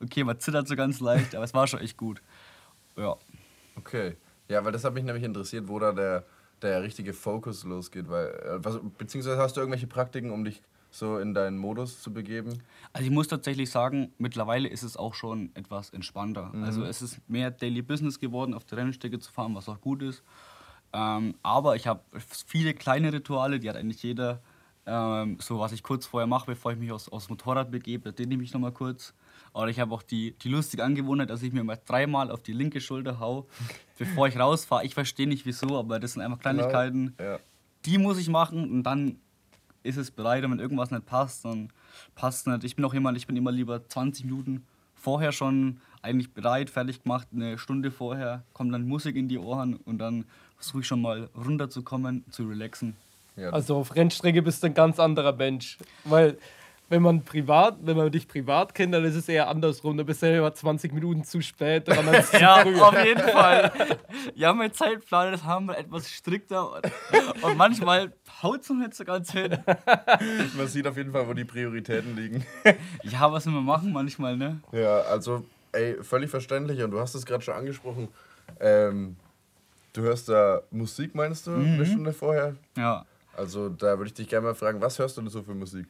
[0.02, 2.22] okay, man zittert so ganz leicht, aber es war schon echt gut.
[2.96, 3.16] Ja.
[3.76, 4.18] Okay.
[4.50, 6.26] Ja, weil das hat mich nämlich interessiert, wo da der,
[6.62, 8.10] der richtige Fokus losgeht.
[8.10, 12.12] Weil, äh, was, beziehungsweise hast du irgendwelche Praktiken, um dich so in deinen Modus zu
[12.12, 12.62] begeben?
[12.94, 16.52] Also ich muss tatsächlich sagen, mittlerweile ist es auch schon etwas entspannter.
[16.64, 20.02] Also es ist mehr Daily Business geworden, auf der Rennstrecke zu fahren, was auch gut
[20.02, 20.24] ist.
[20.94, 22.02] Ähm, aber ich habe
[22.46, 24.42] viele kleine Rituale, die hat eigentlich jeder.
[24.86, 28.12] Ähm, so was ich kurz vorher mache, bevor ich mich aus, aufs Motorrad begebe, da
[28.12, 29.14] dehne ich mich nochmal kurz.
[29.54, 32.54] Oder ich habe auch die, die lustige Angewohnheit, dass ich mir mal dreimal auf die
[32.54, 33.48] linke Schulter hau,
[33.98, 34.86] bevor ich rausfahre.
[34.86, 37.16] Ich verstehe nicht wieso, aber das sind einfach Kleinigkeiten.
[37.20, 37.40] Ja.
[37.86, 39.18] die muss ich machen und dann
[39.84, 40.44] ist es bereit.
[40.44, 41.72] Und wenn irgendwas nicht passt, dann
[42.16, 42.64] passt es nicht.
[42.64, 47.04] Ich bin auch jemand, ich bin immer lieber 20 Minuten vorher schon eigentlich bereit, fertig
[47.04, 50.26] gemacht, eine Stunde vorher, kommt dann Musik in die Ohren und dann
[50.60, 52.96] versuche ich schon mal runterzukommen, zu relaxen.
[53.36, 55.78] Ja, Also auf Rennstrecke bist du ein ganz anderer Mensch.
[56.04, 56.38] Weil
[56.90, 59.96] wenn man privat, wenn man dich privat kennt, dann ist es eher andersrum.
[59.96, 62.80] Da bist du ja immer 20 Minuten zu spät dran als zu Ja, früh.
[62.82, 63.72] auf jeden Fall.
[64.34, 68.96] Ja, mein Zeitplan, das haben wir etwas strikter und, und manchmal haut es noch nicht
[68.96, 69.56] so ganz hin.
[70.58, 72.46] man sieht auf jeden Fall, wo die Prioritäten liegen.
[73.04, 74.60] Ja, was wir machen manchmal, ne?
[74.72, 76.82] Ja, also, ey, völlig verständlich.
[76.84, 78.08] Und du hast es gerade schon angesprochen.
[78.60, 79.16] Ähm,
[79.94, 82.56] du hörst da Musik, meinst du, eine Stunde vorher?
[82.78, 83.06] Ja.
[83.36, 85.88] Also, da würde ich dich gerne mal fragen, was hörst du denn so für Musik?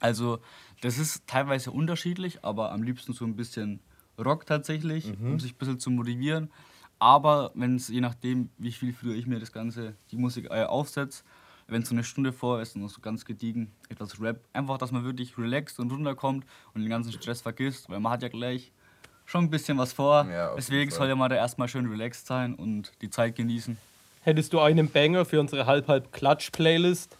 [0.00, 0.40] Also,
[0.80, 3.80] das ist teilweise unterschiedlich, aber am liebsten so ein bisschen
[4.18, 6.50] Rock tatsächlich, um sich ein bisschen zu motivieren.
[6.98, 10.64] Aber wenn es, je nachdem, wie viel früher ich mir das Ganze, die Musik äh,
[10.64, 11.24] aufsetze,
[11.66, 14.92] wenn es so eine Stunde vor ist und so ganz gediegen, etwas Rap, einfach, dass
[14.92, 18.72] man wirklich relaxt und runterkommt und den ganzen Stress vergisst, weil man hat ja gleich
[19.32, 20.26] schon ein bisschen was vor.
[20.30, 20.98] Ja, Deswegen Fall.
[20.98, 23.78] sollte man da erstmal schön relaxed sein und die Zeit genießen.
[24.20, 27.16] Hättest du einen Banger für unsere Halb-Halb-Klatsch-Playlist?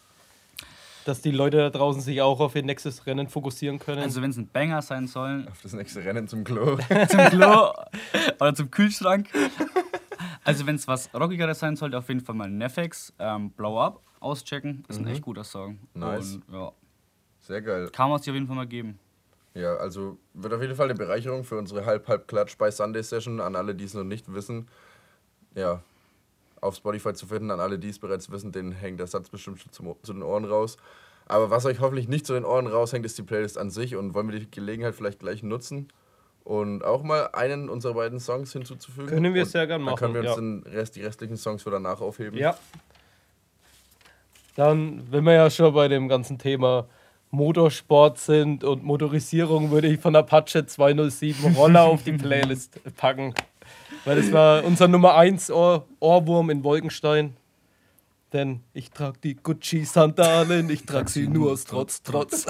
[1.05, 4.05] dass die Leute da draußen sich auch auf ihr nächstes Rennen fokussieren können.
[4.05, 6.77] Also wenn es ein Banger sein soll, Auf das nächste Rennen zum Klo.
[7.09, 7.73] zum Klo
[8.39, 9.29] oder zum Kühlschrank.
[10.45, 14.01] Also wenn es was rockigeres sein sollte, auf jeden Fall mal Nefex, ähm, Blow Up
[14.21, 14.85] auschecken.
[14.87, 15.81] Ist ein echt guter Song.
[15.95, 16.35] Nice.
[16.47, 16.71] Und ja,
[17.41, 17.89] Sehr geil.
[17.93, 19.01] kann man es dir auf jeden Fall mal geben.
[19.55, 23.55] Ja, also wird auf jeden Fall eine Bereicherung für unsere Halb-Halb-Klatsch bei Sunday Session an
[23.55, 24.69] alle, die es noch nicht wissen.
[25.55, 25.83] Ja,
[26.63, 29.61] auf Spotify zu finden, an alle, die es bereits wissen, denen hängt der Satz bestimmt
[29.61, 30.79] schon zum, zu den Ohren raus.
[31.27, 34.15] Aber was euch hoffentlich nicht zu den Ohren raushängt, ist die Playlist an sich und
[34.15, 35.89] wollen wir die Gelegenheit vielleicht gleich nutzen
[36.45, 39.09] und auch mal einen unserer beiden Songs hinzuzufügen.
[39.09, 41.63] Können wir Und sehr gern Dann können wir machen, uns den Rest, die restlichen Songs
[41.63, 42.39] für danach aufheben.
[42.39, 42.57] Ja.
[44.57, 46.87] Dann, wenn wir ja schon bei dem ganzen Thema
[47.33, 53.35] Motorsport sind und Motorisierung, würde ich von Apache 207 Roller auf die Playlist packen.
[54.05, 57.35] Weil das war unser Nummer 1 Ohr Ohrwurm in Wolkenstein.
[58.35, 62.47] Denn ich trage die Gucci-Sandalen, ich trage sie nur aus Trotz, Trotz.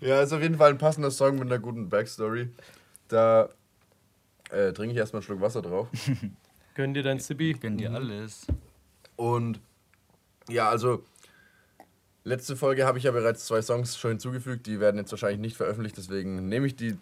[0.00, 2.48] Ja, ist auf jeden Fall ein passender Song mit einer guten Backstory.
[3.08, 3.48] Da
[4.50, 5.88] äh, trinke ich erstmal einen Schluck Wasser drauf.
[6.74, 7.52] Gönn dir dein Sibi.
[7.54, 8.46] Gönn dir alles.
[9.16, 9.60] Und
[10.48, 11.02] ja, also
[12.28, 15.56] letzte Folge habe ich ja bereits zwei Songs schon hinzugefügt, die werden jetzt wahrscheinlich nicht
[15.56, 16.96] veröffentlicht, deswegen nehme ich die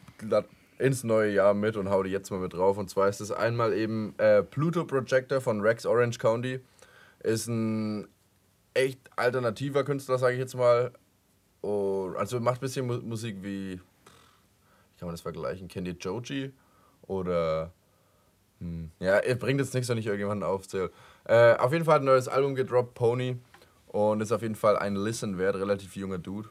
[0.79, 2.79] ins neue Jahr mit und hau die jetzt mal mit drauf.
[2.79, 6.61] Und zwar ist es einmal eben äh, Pluto Projector von Rex Orange County.
[7.21, 8.09] Ist ein
[8.75, 10.93] echt alternativer Künstler, sage ich jetzt mal.
[11.63, 15.69] Und also macht ein bisschen Mu Musik wie, wie kann man das vergleichen?
[15.75, 16.53] Ihr Joji?
[17.07, 17.73] Oder
[18.61, 18.91] hm.
[19.01, 20.91] Ja, er bringt jetzt nichts, wenn ich irgendjemanden aufzähle.
[21.25, 23.39] Äh, auf jeden Fall hat ein neues Album gedroppt, Pony.
[23.97, 26.51] Und ist auf jeden Fall ein Listen wert, relativ junger Dude.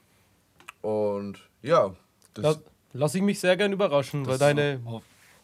[0.81, 1.93] Und ja,
[2.33, 2.55] das, La
[2.93, 5.03] lass ich mich sehr gern überraschen, weil deine auf-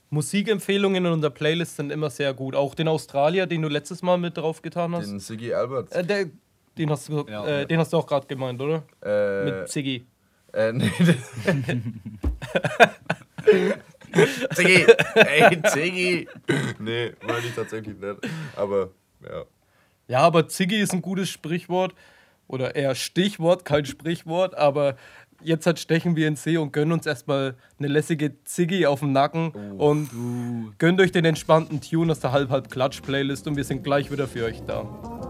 [0.10, 2.56] Musikempfehlungen in unserer Playlist sind immer sehr gut.
[2.56, 5.08] Auch den Australier, den du letztes Mal mit drauf getan hast.
[5.12, 5.92] den Siggy Albert.
[5.94, 6.26] Äh, der,
[6.78, 7.46] den, hast du, Ja.
[7.46, 8.84] äh, den hast du auch gerade gemeint, oder?
[9.04, 10.06] Äh, Mit Siggi.
[10.54, 10.92] äh, nee.
[14.54, 14.86] Ziggy!
[15.16, 16.28] Ey, Ziggy!
[16.80, 18.18] Nee, meine ich tatsächlich nicht.
[18.56, 18.90] Aber
[19.24, 19.44] ja.
[20.12, 21.96] Ja, aber Ziggy ist ein gutes Sprichwort.
[22.50, 24.58] Oder eher Stichwort, kein Sprichwort.
[24.58, 24.98] Aber
[25.42, 29.14] jetzt halt stechen wir ins See und gönnen uns erstmal eine lässige Ziggy auf dem
[29.14, 29.52] Nacken.
[29.78, 30.10] Und
[30.80, 33.48] gönnt euch den entspannten Tune aus der Halb-Halb-Klatsch-Playlist.
[33.48, 35.21] Und wir sind gleich wieder für euch da.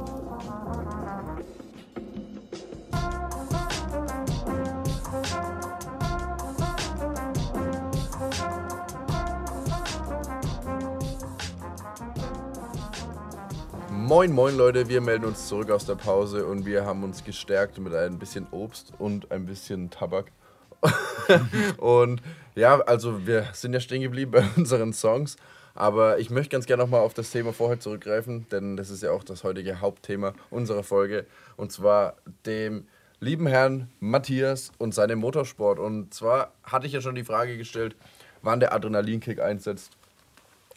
[14.11, 17.79] Moin, moin Leute, wir melden uns zurück aus der Pause und wir haben uns gestärkt
[17.79, 20.33] mit ein bisschen Obst und ein bisschen Tabak.
[21.77, 22.21] und
[22.53, 25.37] ja, also wir sind ja stehen geblieben bei unseren Songs,
[25.75, 29.11] aber ich möchte ganz gerne nochmal auf das Thema vorher zurückgreifen, denn das ist ja
[29.11, 32.87] auch das heutige Hauptthema unserer Folge und zwar dem
[33.21, 35.79] lieben Herrn Matthias und seinem Motorsport.
[35.79, 37.95] Und zwar hatte ich ja schon die Frage gestellt,
[38.41, 39.95] wann der Adrenalinkick einsetzt.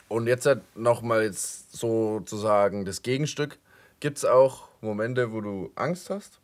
[0.08, 3.58] Und jetzt halt nochmal jetzt sozusagen das Gegenstück.
[4.00, 6.40] Gibt es auch Momente, wo du Angst hast?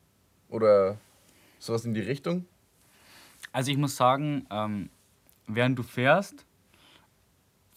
[0.48, 0.96] Oder
[1.58, 2.46] sowas in die Richtung?
[3.52, 4.90] Also ich muss sagen, ähm,
[5.46, 6.44] während du fährst,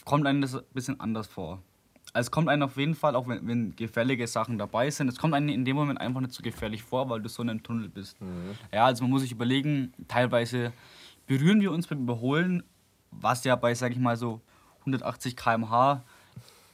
[0.06, 1.62] kommt einem das ein bisschen anders vor.
[2.14, 5.18] Also es kommt einem auf jeden Fall, auch wenn, wenn gefährliche Sachen dabei sind, es
[5.18, 7.64] kommt einem in dem Moment einfach nicht so gefährlich vor, weil du so in einem
[7.64, 8.18] Tunnel bist.
[8.72, 10.74] Ja, also man muss sich überlegen, teilweise
[11.26, 12.64] berühren wir uns beim Überholen,
[13.10, 14.42] was ja bei, sag ich mal, so
[14.86, 16.02] 180 km/h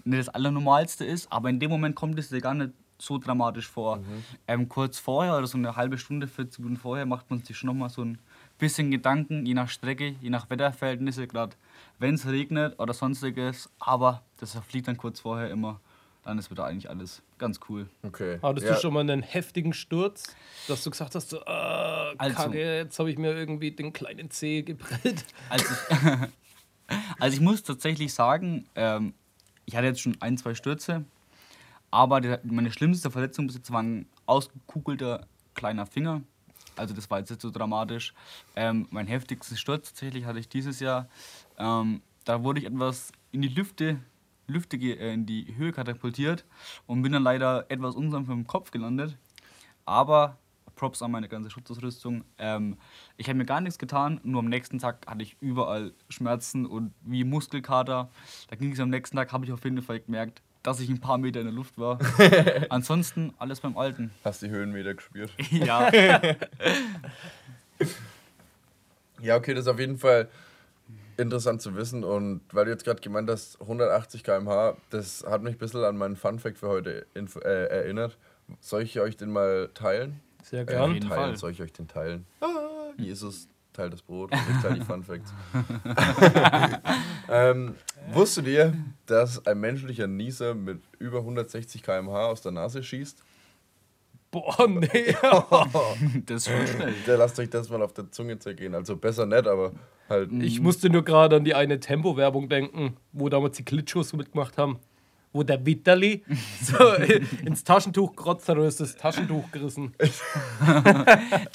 [0.06, 3.68] nicht das Allernormalste ist, aber in dem Moment kommt es dir gar nicht so dramatisch
[3.68, 4.00] vor.
[4.48, 7.68] Ähm, kurz vorher oder so eine halbe Stunde, 40 Minuten vorher macht man sich schon
[7.68, 8.20] nochmal so ein
[8.58, 11.56] bisschen Gedanken, je nach Strecke, je nach Wetterverhältnisse, gerade
[11.98, 15.80] wenn es regnet oder sonstiges, aber das verfliegt dann kurz vorher immer.
[16.26, 17.88] Dann ist wieder eigentlich alles ganz cool.
[18.04, 18.40] Okay.
[18.42, 18.74] Hattest ja.
[18.74, 20.36] du schon mal einen heftigen Sturz,
[20.68, 21.44] dass du gesagt hast, so, äh,
[22.18, 25.24] Also- Kacke, jetzt habe ich mir irgendwie den kleinen Zeh geprellt?
[25.50, 25.66] Also
[27.20, 29.14] also ich muss tatsächlich sagen, ähm,
[29.66, 31.06] ich hatte jetzt schon ein, zwei Stürze,
[31.92, 36.22] aber der, meine schlimmste Verletzung bis jetzt war ein ausgekugelter kleiner Finger.
[36.76, 38.14] Also das war jetzt nicht so dramatisch.
[38.56, 41.10] Ähm, mein heftigsten Sturz tatsächlich hatte ich dieses Jahr.
[41.58, 44.00] Ähm, da wurde ich etwas in die Lüfte,
[44.48, 46.46] Lüfte äh, in die Höhe katapultiert
[46.88, 49.18] und bin dann leider etwas unsanft mit dem Kopf gelandet.
[49.86, 50.38] Aber
[50.80, 52.24] Props an meine ganze Schutzausrüstung.
[52.38, 52.78] Ähm,
[53.18, 56.94] ich habe mir gar nichts getan, nur am nächsten Tag hatte ich überall Schmerzen und
[57.02, 58.10] wie Muskelkater.
[58.50, 61.02] Da ging es am nächsten Tag, habe ich auf jeden Fall gemerkt, dass ich ein
[61.02, 62.00] paar Meter in der Luft war.
[62.70, 64.12] Ansonsten alles beim Alten.
[64.24, 65.32] Hast die Höhenmeter gespürt?
[65.52, 65.92] Ja,
[69.22, 70.30] Ja, okay, das ist auf jeden Fall
[71.18, 72.06] interessant zu wissen.
[72.06, 75.98] Und weil du jetzt gerade gemeint hast, 180 km/h, das hat mich ein bisschen an
[75.98, 78.18] meinen Fun-Fact für heute äh, erinnert.
[78.62, 80.22] Soll ich euch den mal teilen?
[80.44, 80.94] Sehr Äh, gern.
[80.94, 81.22] jeden teilen.
[81.22, 81.38] Fall.
[81.38, 82.26] Soll ich euch den teilen?
[82.42, 82.48] Ah,
[82.98, 85.34] Jesus teilt das Brot und ich teile die Fun Facts.
[87.30, 87.76] ähm,
[88.12, 88.74] wusstet ihr,
[89.06, 93.24] dass ein menschlicher Nieser mit über 160 km/h aus der Nase schießt?
[94.32, 94.88] Boah, nee.
[96.26, 96.94] Das ist schon schnell.
[97.08, 98.76] Der lasst euch das mal auf der Zunge zergehen.
[98.76, 99.72] Also besser nicht, aber
[100.08, 100.32] halt.
[100.34, 104.80] Ich musste nur gerade an die eine Tempo-Werbung denken, wo damals die Klitschos mitgemacht haben.
[105.32, 106.24] Wo der Vitali
[106.62, 106.94] so
[107.46, 109.94] ins Taschentuch krotzt hat und ist das Taschentuch gerissen.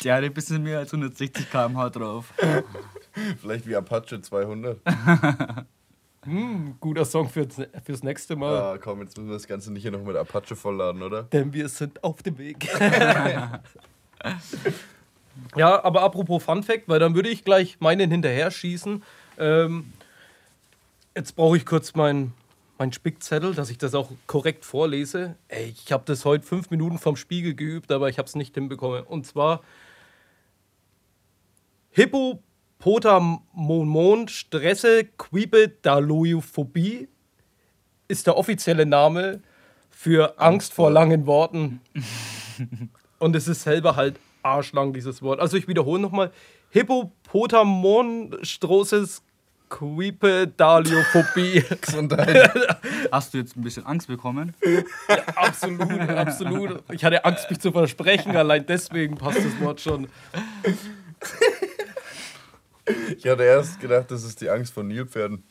[0.04, 2.32] Der hat ein bisschen mehr als 160 km/h drauf.
[3.40, 4.78] Vielleicht wie Apache 200.
[6.24, 7.46] Hm, guter Song für,
[7.84, 8.56] fürs nächste Mal.
[8.56, 11.24] Ah, komm, jetzt müssen wir das Ganze nicht hier noch mit Apache vollladen, oder?
[11.24, 12.66] Denn wir sind auf dem Weg.
[15.56, 19.02] ja, aber apropos Fun Fact, weil dann würde ich gleich meinen hinterher schießen.
[19.38, 19.92] Ähm,
[21.14, 22.32] jetzt brauche ich kurz meinen
[22.78, 25.36] mein Spickzettel, dass ich das auch korrekt vorlese.
[25.48, 28.54] Ey, ich habe das heute fünf Minuten vom Spiegel geübt, aber ich habe es nicht
[28.54, 29.04] hinbekommen.
[29.04, 29.62] Und zwar
[31.90, 37.08] Hippopotamon Stresse Quibedalophobie
[38.08, 39.40] ist der offizielle Name
[39.90, 41.80] für Angst vor langen Worten.
[43.18, 45.40] Und es ist selber halt arschlang, dieses Wort.
[45.40, 46.30] Also ich wiederhole nochmal.
[46.70, 49.22] Hippopotamonstroses
[49.68, 51.64] Quipedaliophobie.
[51.80, 52.50] Gesundheit.
[53.10, 54.54] Hast du jetzt ein bisschen Angst bekommen?
[55.34, 56.82] absolut, absolut.
[56.92, 58.36] Ich hatte Angst, mich zu versprechen.
[58.36, 60.08] Allein deswegen passt das Wort schon.
[63.16, 65.42] Ich hatte erst gedacht, das ist die Angst vor Nilpferden.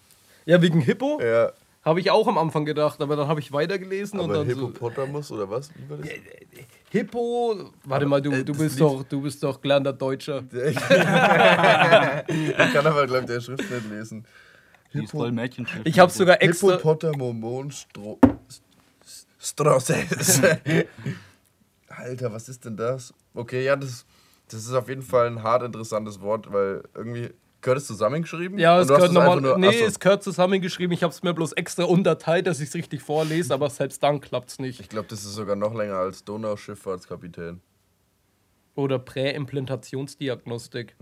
[0.45, 1.51] Ja, wegen Hippo Ja,
[1.83, 4.67] habe ich auch am Anfang gedacht, aber dann habe ich weitergelesen und aber dann so,
[4.67, 5.69] Hippopotamus oder was?
[5.75, 6.07] Wie war das?
[6.89, 7.71] Hippo.
[7.83, 10.43] Warte mal, du, äh, du bist doch, du bist doch gelernter Deutscher.
[10.53, 14.25] ich kann aber, glaube ich, der Schrift nicht lesen.
[14.93, 15.87] Die ist voll Mädchenschrift.
[15.87, 16.73] Ich habe sogar extra.
[16.73, 18.19] Hippopotamomon Stro
[19.39, 20.41] Strosses.
[21.89, 23.13] Alter, was ist denn das?
[23.33, 24.05] Okay, ja, das,
[24.47, 27.31] das ist auf jeden Fall ein hart interessantes Wort, weil irgendwie
[27.63, 28.59] gehört es zusammengeschrieben?
[28.59, 29.57] Ja, es gehört nochmal.
[29.57, 29.85] Nee, achso.
[29.85, 30.93] es gehört zusammengeschrieben.
[30.93, 34.21] Ich habe es mir bloß extra unterteilt, dass ich es richtig vorlese, aber selbst dann
[34.21, 34.79] klappt es nicht.
[34.79, 37.61] Ich glaube, das ist sogar noch länger als Donauschifffahrtskapitän.
[38.75, 40.95] Oder Präimplantationsdiagnostik.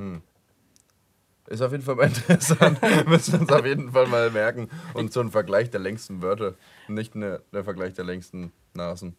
[1.47, 2.79] Ist auf jeden Fall mal interessant.
[3.07, 4.69] Müssen wir uns auf jeden Fall mal merken.
[4.93, 6.55] Und so ein Vergleich der längsten Wörter.
[6.87, 9.15] Nicht eine, der Vergleich der längsten Nasen.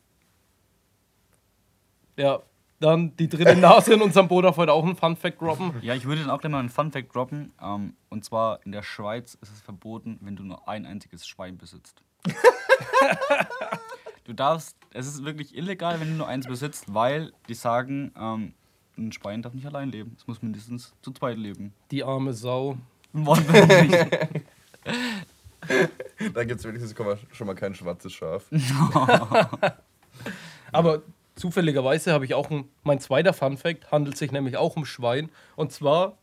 [2.17, 2.43] Ja,
[2.83, 5.73] dann die dritte Nase in unserem Boot darf heute auch einen Fun-Fact droppen.
[5.83, 7.53] Ja, ich würde dann auch gleich mal einen Fun-Fact droppen.
[7.63, 11.59] Ähm, und zwar in der Schweiz ist es verboten, wenn du nur ein einziges Schwein
[11.59, 12.03] besitzt.
[14.25, 18.55] du darfst, es ist wirklich illegal, wenn du nur eins besitzt, weil die sagen, ähm,
[18.99, 20.15] ein Schwein darf nicht allein leben.
[20.19, 21.73] Es muss mindestens zu zweit leben.
[21.91, 22.77] Die arme Sau.
[26.35, 28.45] Da gibt es wenigstens schon mal- schon mal kein schwarzes Schaf.
[30.73, 31.03] Aber
[31.43, 35.29] zufälligerweise habe ich auch ein, mein zweiter Fun-Fact, handelt sich nämlich auch um Schwein.
[35.57, 36.17] Und zwar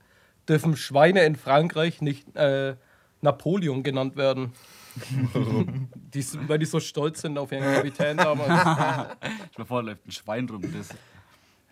[0.47, 2.77] dürfen Schweine in Frankreich nicht äh,
[3.19, 4.53] Napoleon genannt werden.
[5.93, 9.19] die, weil die so stolz sind auf ihren Kapitän damals.
[9.51, 10.87] Ich mir vor, da läuft ein Schwein rum, das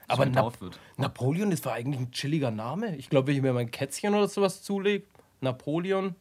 [0.09, 0.77] Aber Na wird.
[0.97, 2.97] Napoleon, das war eigentlich ein chilliger Name.
[2.97, 5.05] Ich glaube, wenn ich mir mein Kätzchen oder sowas zulege,
[5.39, 6.15] Napoleon.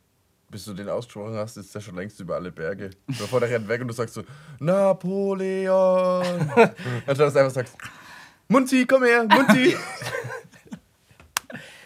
[0.49, 2.91] Bis du den ausgesprochen hast, ist der schon längst über alle Berge.
[3.07, 4.23] Bevor der rennt weg und du sagst so,
[4.61, 6.23] Napoleon.
[7.07, 7.75] Anstatt dass du einfach sagst,
[8.49, 9.77] Munzi, komm her, Munzi.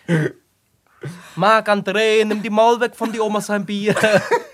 [1.37, 3.95] Marc-André, nimm die Maul weg von die Oma sein Bier.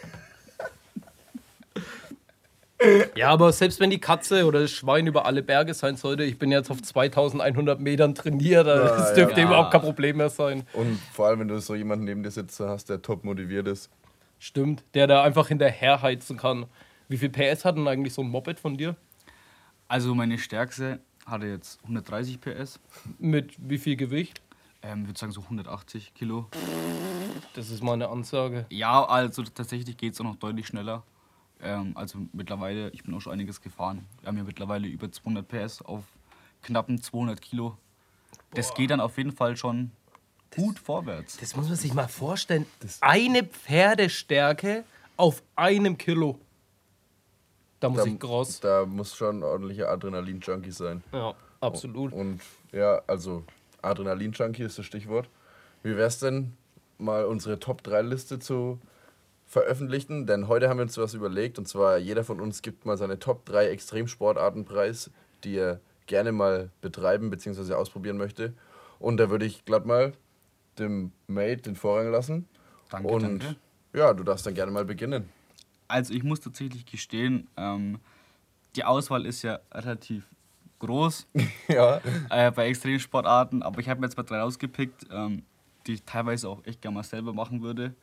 [3.15, 6.39] Ja, aber selbst wenn die Katze oder das Schwein über alle Berge sein sollte, ich
[6.39, 9.47] bin jetzt auf 2100 Metern trainiert, also Ja, das dürfte ja.
[9.47, 10.65] überhaupt kein Problem mehr sein.
[10.75, 13.91] Und vor allem, wenn du so jemanden neben dir sitzen hast, der top motiviert ist.
[14.39, 16.67] Stimmt, der da einfach hinterher heizen kann.
[17.09, 18.97] Wie viel PS hat denn eigentlich so ein Moped von dir?
[19.89, 22.79] Also meine stärkste hatte jetzt 130 PS.
[23.19, 24.43] Mit wie viel Gewicht?
[24.83, 26.47] Ähm, würde sagen so 180 Kilo.
[27.55, 28.67] Das ist mal eine Ansage.
[28.71, 31.03] Ja, also tatsächlich geht es auch noch deutlich schneller.
[31.63, 34.07] Ähm, also mittlerweile, ich bin auch schon einiges gefahren.
[34.21, 36.05] Wir haben ja mittlerweile über 200 PS auf
[36.63, 37.77] knappen 200 Kilo.
[38.55, 39.91] Das geht dann auf jeden Fall schon
[40.55, 41.37] gut vorwärts.
[41.39, 42.67] Das muss man sich mal vorstellen.
[43.01, 44.85] Eine Pferdestärke
[45.17, 46.39] auf einem Kilo.
[47.81, 48.61] Da muss Da, ich groß.
[48.61, 51.03] da muss schon ein ordentlicher Adrenalin-Junkie sein.
[51.13, 52.13] Ja, absolut.
[52.13, 52.41] Und
[52.73, 53.45] ja, also
[53.83, 55.29] Adrenalin-Junkie ist das Stichwort.
[55.83, 56.57] Wie wär's denn,
[56.99, 58.79] mal unsere Top-3-Liste zu
[59.47, 60.27] veröffentlichen?
[60.27, 63.19] Denn heute haben wir uns was überlegt und zwar jeder von uns gibt mal seine
[63.19, 65.11] Top 3 Extremsportarten preis,
[65.45, 67.75] die er gerne mal betreiben bzw.
[67.75, 68.53] ausprobieren möchte.
[68.99, 70.13] Und da würde ich glatt mal
[70.79, 72.49] dem Mate den Vorrang lassen.
[72.91, 73.57] Danke, und danke.
[73.95, 75.29] ja, du darfst dann gerne mal beginnen.
[75.89, 78.01] Also ich muss tatsächlich gestehen, ähm,
[78.75, 80.25] die Auswahl ist ja relativ
[80.79, 81.27] groß
[81.69, 82.01] Ja.
[82.31, 85.43] äh, bei Extremsportarten, aber ich habe mir jetzt mal drei rausgepickt, ähm,
[85.87, 87.95] die ich teilweise auch echt gerne mal selber machen würde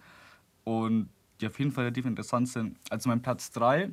[0.63, 1.09] und
[1.43, 2.77] die auf jeden Fall relativ interessant sind.
[2.89, 3.89] Also mein Platz 3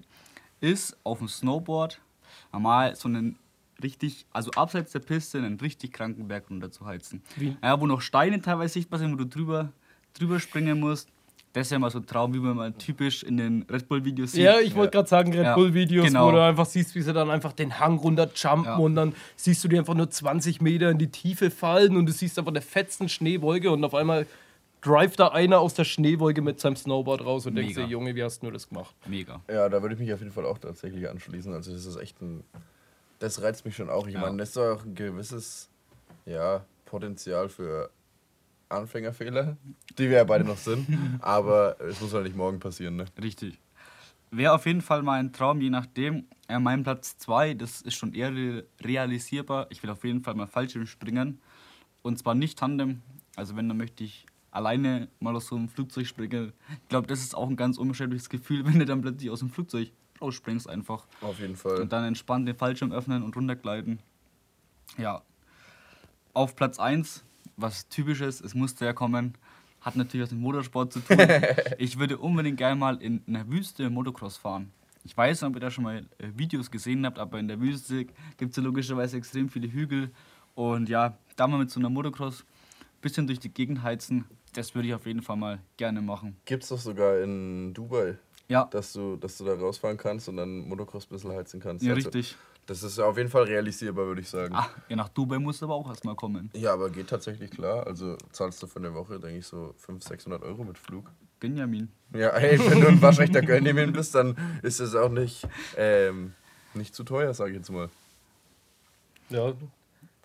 [0.61, 2.01] ist auf dem Snowboard
[2.53, 3.37] normal so einen
[3.83, 7.23] richtig, also abseits der Piste einen richtig kranken Berg runter zu heizen.
[7.37, 7.57] Wie?
[7.63, 9.73] Ja, wo noch Steine teilweise sichtbar sind, wo du drüber,
[10.15, 11.09] drüber springen musst.
[11.53, 14.33] Das ist ja mal so ein Traum, wie man mal typisch in den Red Bull-Videos
[14.33, 14.45] sieht.
[14.45, 16.29] Ja, ich wollte gerade sagen, Red Ja, Bull-Videos, genau.
[16.29, 18.77] wo du einfach siehst, wie sie dann einfach den Hang runterjumpen Ja.
[18.77, 22.13] und dann siehst du die einfach nur 20 Meter in die Tiefe fallen und du
[22.13, 24.29] siehst einfach eine fetzen Schneewolke und auf einmal
[24.81, 28.23] drivet da einer aus der Schneewolke mit seinem Snowboard raus und denkst dir, Junge, wie
[28.23, 28.95] hast du das gemacht?
[29.07, 29.41] Mega.
[29.51, 31.53] Ja, da würde ich mich auf jeden Fall auch tatsächlich anschließen.
[31.53, 32.45] Also das ist echt ein.
[33.19, 34.07] Das reizt mich schon auch.
[34.07, 34.21] Ich Ja.
[34.21, 35.69] meine, das ist auch ein gewisses
[36.25, 37.91] ja, Potenzial für
[38.69, 39.57] Anfängerfehler,
[39.99, 40.87] die wir ja beide noch sind.
[41.21, 43.05] Aber es muss halt nicht morgen passieren, ne?
[43.21, 43.59] Richtig.
[44.31, 46.27] Wäre auf jeden Fall mein Traum, je nachdem.
[46.47, 49.67] Äh, mein Platz 2, das ist schon eher re- realisierbar.
[49.71, 51.41] Ich will auf jeden Fall mal Fallschirm springen.
[52.03, 53.03] Und zwar nicht Tandem.
[53.35, 56.53] Also wenn, dann möchte ich alleine mal aus so einem Flugzeug springen.
[56.83, 59.51] Ich glaube, das ist auch ein ganz unbeschreibliches Gefühl, wenn du dann plötzlich aus dem
[59.51, 61.07] Flugzeug rausspringst einfach.
[61.21, 61.81] Auf jeden Fall.
[61.81, 64.01] Und dann entspannt den Fallschirm öffnen und runtergleiten.
[64.99, 65.23] Ja.
[66.35, 67.25] Auf Platz 1,
[67.57, 69.35] was typisches, es musste ja kommen,
[69.81, 71.19] hat natürlich was mit Motorsport zu tun.
[71.79, 74.73] ich würde unbedingt gerne mal in einer Wüste Motocross fahren.
[75.05, 77.61] Ich weiß nicht, ob ihr da schon mal äh, Videos gesehen habt, aber in der
[77.61, 78.05] Wüste
[78.37, 80.11] gibt es ja logischerweise extrem viele Hügel.
[80.55, 84.75] Und ja, da mal mit so einer Motocross ein bisschen durch die Gegend heizen, das
[84.75, 86.37] würde ich auf jeden Fall mal gerne machen.
[86.45, 88.17] Gibt es doch sogar in Dubai,
[88.49, 91.85] Ja, dass du, dass du da rausfahren kannst und dann Motocross ein bisschen heizen kannst.
[91.85, 92.37] ja Also, richtig.
[92.67, 94.55] Das ist auf jeden Fall realisierbar, würde ich sagen.
[94.55, 96.51] Ah, ja, nach Dubai muss aber auch erstmal kommen.
[96.55, 97.85] Ja, aber geht tatsächlich klar.
[97.87, 101.11] Also zahlst du für eine Woche, denke ich, so 500, 600 Euro mit Flug.
[101.41, 101.91] Benjamin.
[102.13, 106.35] Ja, hey, wenn du ein waschechter Köln bist, dann ist es auch nicht, ähm,
[106.75, 107.89] nicht zu teuer, sage ich jetzt mal.
[109.31, 109.53] Ja,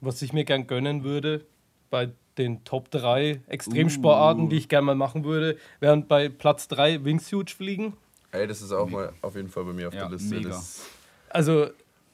[0.02, 1.46] was ich mir gern gönnen würde
[1.90, 4.48] bei den Top 3 Extremsportarten, Uh.
[4.50, 7.93] die ich gern mal machen würde, wären bei Platz 3 Wingsuit fliegen.
[8.32, 10.36] Ey, das ist auch mal auf jeden Fall bei mir auf Ja, der Liste.
[10.36, 10.50] mega.
[10.50, 10.82] Das,
[11.30, 11.67] Also,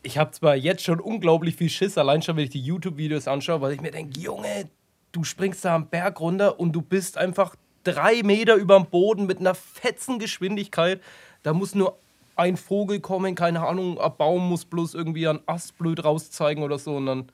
[0.04, 3.62] ich habe zwar jetzt schon unglaublich viel Schiss, allein schon, wenn ich die YouTube-Videos anschaue,
[3.62, 4.70] weil ich mir denke, Junge,
[5.12, 9.26] du springst da am Berg runter und du bist einfach drei Meter über dem Boden
[9.26, 11.02] mit einer fetzen Geschwindigkeit.
[11.44, 11.98] Da muss nur
[12.36, 16.80] ein Vogel kommen, keine Ahnung, ein Baum muss bloß irgendwie einen Ast blöd rauszeigen oder
[16.80, 17.32] so und dann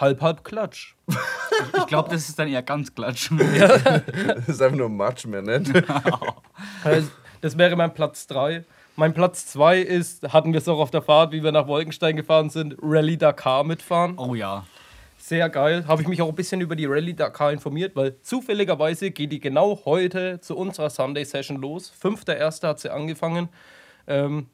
[0.00, 0.94] halb, halb Klatsch.
[1.76, 3.30] Ich glaube, das ist dann eher ganz klatsch.
[3.58, 5.62] das ist einfach nur Matsch mehr, ne?
[6.84, 7.08] Also,
[7.40, 8.64] Das wäre mein Platz 3.
[8.96, 12.16] Mein Platz 2 ist, hatten wir es auch auf der Fahrt, wie wir nach Wolkenstein
[12.16, 14.18] gefahren sind, Rallye Dakar mitfahren.
[14.18, 14.66] Oh ja.
[15.16, 15.86] Sehr geil.
[15.86, 19.40] Habe ich mich auch ein bisschen über die Rallye Dakar informiert, weil zufälligerweise geht die
[19.40, 21.92] genau heute zu unserer Sunday Session los.
[22.02, 22.66] 5.1.
[22.66, 23.48] hat sie angefangen.
[24.06, 24.48] Ähm,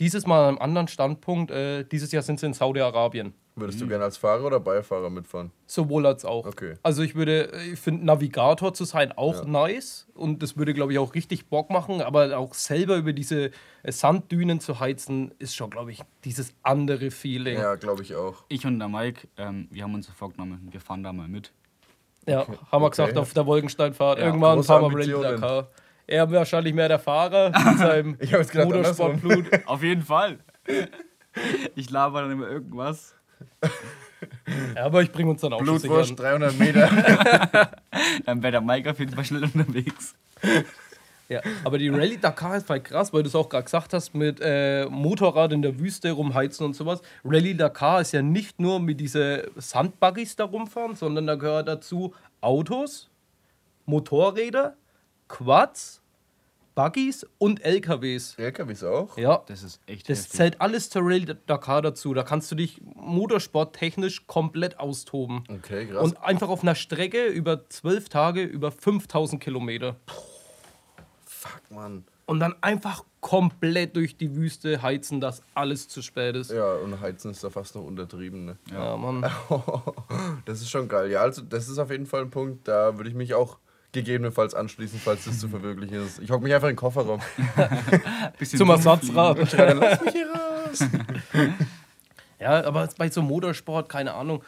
[0.00, 1.50] dieses Mal an einem anderen Standpunkt.
[1.50, 3.34] Äh, dieses Jahr sind sie in Saudi-Arabien.
[3.54, 5.50] Würdest du gerne als Fahrer oder Beifahrer mitfahren?
[5.66, 6.46] Sowohl als auch.
[6.46, 6.76] Okay.
[6.82, 9.44] Also ich würde, ich finde Navigator zu sein auch Ja.
[9.44, 13.50] nice und das würde, glaube ich, auch richtig Bock machen, aber auch selber über diese
[13.82, 17.58] äh, Sanddünen zu heizen, ist schon, glaube ich, dieses andere Feeling.
[17.58, 18.44] Ja, glaube ich auch.
[18.48, 21.52] Ich und der Mike, ähm, wir haben uns vorgenommen, wir fahren da mal mit.
[22.26, 23.18] Ja, haben wir gesagt Okay.
[23.18, 24.18] auf der Wolkensteinfahrt.
[24.18, 25.40] Ja, Irgendwann fahren wir Ambitionen.
[25.40, 25.68] Dakar.
[26.06, 28.16] Er wahrscheinlich mehr der Fahrer mit seinem
[28.64, 29.46] Motorsportblut.
[29.66, 30.38] Auf jeden Fall.
[31.74, 33.14] Ich laber dann immer irgendwas.
[34.76, 36.88] Ja, aber ich bringe uns dann auch schon Blutwurst, sicher 300 Meter.
[38.24, 40.14] Dann wäre der Mike auf jeden Fall schnell unterwegs.
[41.28, 44.14] Ja, aber die Rallye Dakar ist voll krass, weil du es auch gerade gesagt hast,
[44.14, 47.00] mit äh, Motorrad in der Wüste rumheizen und sowas.
[47.24, 52.14] Rallye Dakar ist ja nicht nur mit diese Sandbuggies da rumfahren, sondern da gehört dazu
[52.40, 53.08] Autos,
[53.86, 54.76] Motorräder,
[55.28, 56.01] Quads,
[56.74, 58.34] Buggies und LKWs.
[58.38, 59.16] LKWs auch?
[59.18, 60.32] Ja, Das ist echt Das heftig.
[60.36, 62.14] zählt alles zur Rallye Dakar dazu.
[62.14, 65.44] Da kannst du dich motorsporttechnisch komplett austoben.
[65.48, 66.02] Okay, krass.
[66.02, 69.96] Und einfach auf einer Strecke über zwölf Tage über 5000 Kilometer.
[71.26, 72.04] Fuck, Mann.
[72.24, 76.50] Und dann einfach komplett durch die Wüste heizen, dass alles zu spät ist.
[76.50, 78.56] Ja, und Heizen ist da fast noch untertrieben, ne?
[78.70, 79.28] Ja, Mann.
[80.44, 81.10] Das ist schon geil.
[81.10, 83.58] Ja, also das ist auf jeden Fall ein Punkt, da würde ich mich auch
[83.92, 86.18] gegebenenfalls anschließen, falls das zu verwirklichen ist.
[86.18, 87.20] Ich hocke mich einfach in den Kofferraum.
[88.44, 89.38] Zum Ersatzrad.
[89.38, 90.84] Lass mich hier raus.
[92.40, 94.42] Ja, aber bei so Motorsport, keine Ahnung.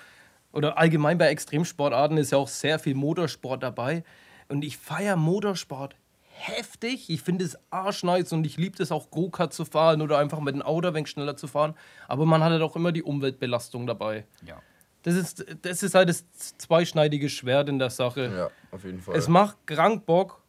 [0.51, 4.03] Oder allgemein bei Extremsportarten ist ja auch sehr viel Motorsport dabei.
[4.49, 5.95] Und ich feiere Motorsport
[6.29, 7.09] heftig.
[7.09, 10.57] Ich finde es arschnice und ich liebe es auch Go-Kart zu fahren oder einfach mit
[10.57, 11.75] dem Auto ein wenig schneller zu fahren.
[12.09, 14.27] Aber man hat halt auch immer die Umweltbelastung dabei.
[14.45, 14.61] Ja.
[15.05, 16.25] Das ist, das ist halt das
[16.59, 18.33] zweischneidige Schwert in der Sache.
[18.37, 19.17] Ja, auf jeden Fall.
[19.17, 20.41] Es macht krank Bock,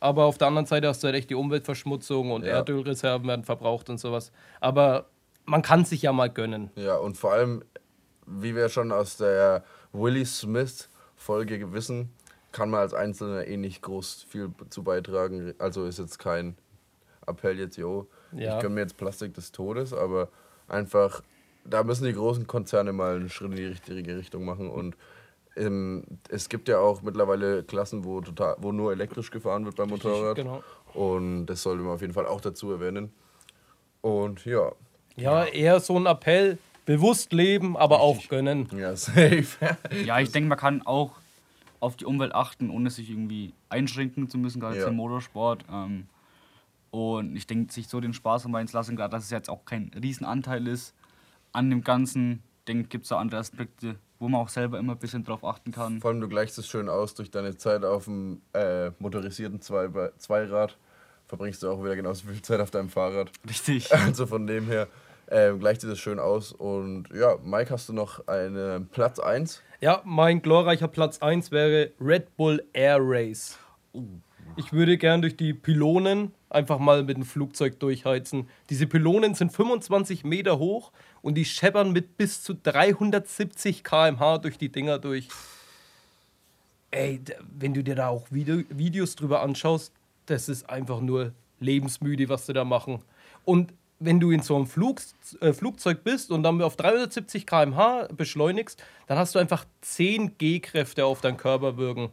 [0.00, 2.54] aber auf der anderen Seite hast du halt echt die Umweltverschmutzung und Ja.
[2.54, 4.32] Erdölreserven werden verbraucht und sowas.
[4.60, 5.06] Aber
[5.44, 6.70] man kann sich ja mal gönnen.
[6.76, 7.62] Ja, und vor allem,
[8.26, 12.10] wie wir schon aus der Willie Smith Folge wissen,
[12.52, 15.54] kann man als Einzelner eh nicht groß viel zu beitragen.
[15.58, 16.56] Also ist jetzt kein
[17.26, 18.54] Appell jetzt, yo, Ja.
[18.56, 20.28] ich gönne mir jetzt Plastik des Todes, aber
[20.68, 21.22] einfach,
[21.64, 24.96] da müssen die großen Konzerne mal einen Schritt in die richtige Richtung machen und
[25.56, 29.88] ähm, es gibt ja auch mittlerweile Klassen, wo, total, wo nur elektrisch gefahren wird beim
[29.88, 30.36] Motorrad.
[30.36, 30.62] genau.
[30.94, 33.12] Und das sollte man auf jeden Fall auch dazu erwähnen.
[34.00, 34.72] Und ja,
[35.16, 38.68] Ja, eher so ein Appell, bewusst leben, aber auch gönnen.
[38.76, 39.76] ja, safe.
[40.04, 41.12] Ja, ich denke, man kann auch
[41.80, 44.88] auf die Umwelt achten, ohne sich irgendwie einschränken zu müssen, gerade Ja.
[44.88, 45.64] im Motorsport.
[45.70, 46.08] Ähm,
[46.90, 49.64] und ich denke, sich so den Spaß mal ins lassen, gerade dass es jetzt auch
[49.64, 50.94] kein Riesenanteil ist
[51.54, 52.42] an dem Ganzen.
[52.58, 55.44] Ich denke, gibt es da andere Aspekte, wo man auch selber immer ein bisschen drauf
[55.44, 56.00] achten kann.
[56.00, 59.88] Vor allem, du gleichst es schön aus durch deine Zeit auf dem äh, motorisierten Zwei
[60.18, 60.76] Zweirad.
[61.26, 63.30] Verbringst du auch wieder genauso viel Zeit auf deinem Fahrrad.
[63.48, 63.90] Richtig.
[63.92, 64.88] Also von dem her
[65.26, 66.52] äh, gleicht dir das schön aus.
[66.52, 69.62] Und ja, Mike, hast du noch einen Platz 1?
[69.80, 73.58] Ja, mein glorreicher Platz 1 wäre Red Bull Air Race.
[74.56, 78.48] Ich würde gern durch die Pylonen einfach mal mit dem Flugzeug durchheizen.
[78.70, 80.92] Diese Pylonen sind 25 Meter hoch
[81.22, 85.28] und die scheppern mit bis zu 370 km/h durch die Dinger durch.
[86.90, 87.20] Ey,
[87.58, 89.92] wenn du dir da auch Video Videos drüber anschaust,
[90.26, 93.02] das ist einfach nur lebensmüde, was sie da machen.
[93.44, 95.00] Und wenn du in so einem Flug,
[95.40, 101.04] äh, Flugzeug bist und dann auf 370 km/h beschleunigst, dann hast du einfach 10 G-Kräfte
[101.04, 102.10] auf deinen Körper wirken.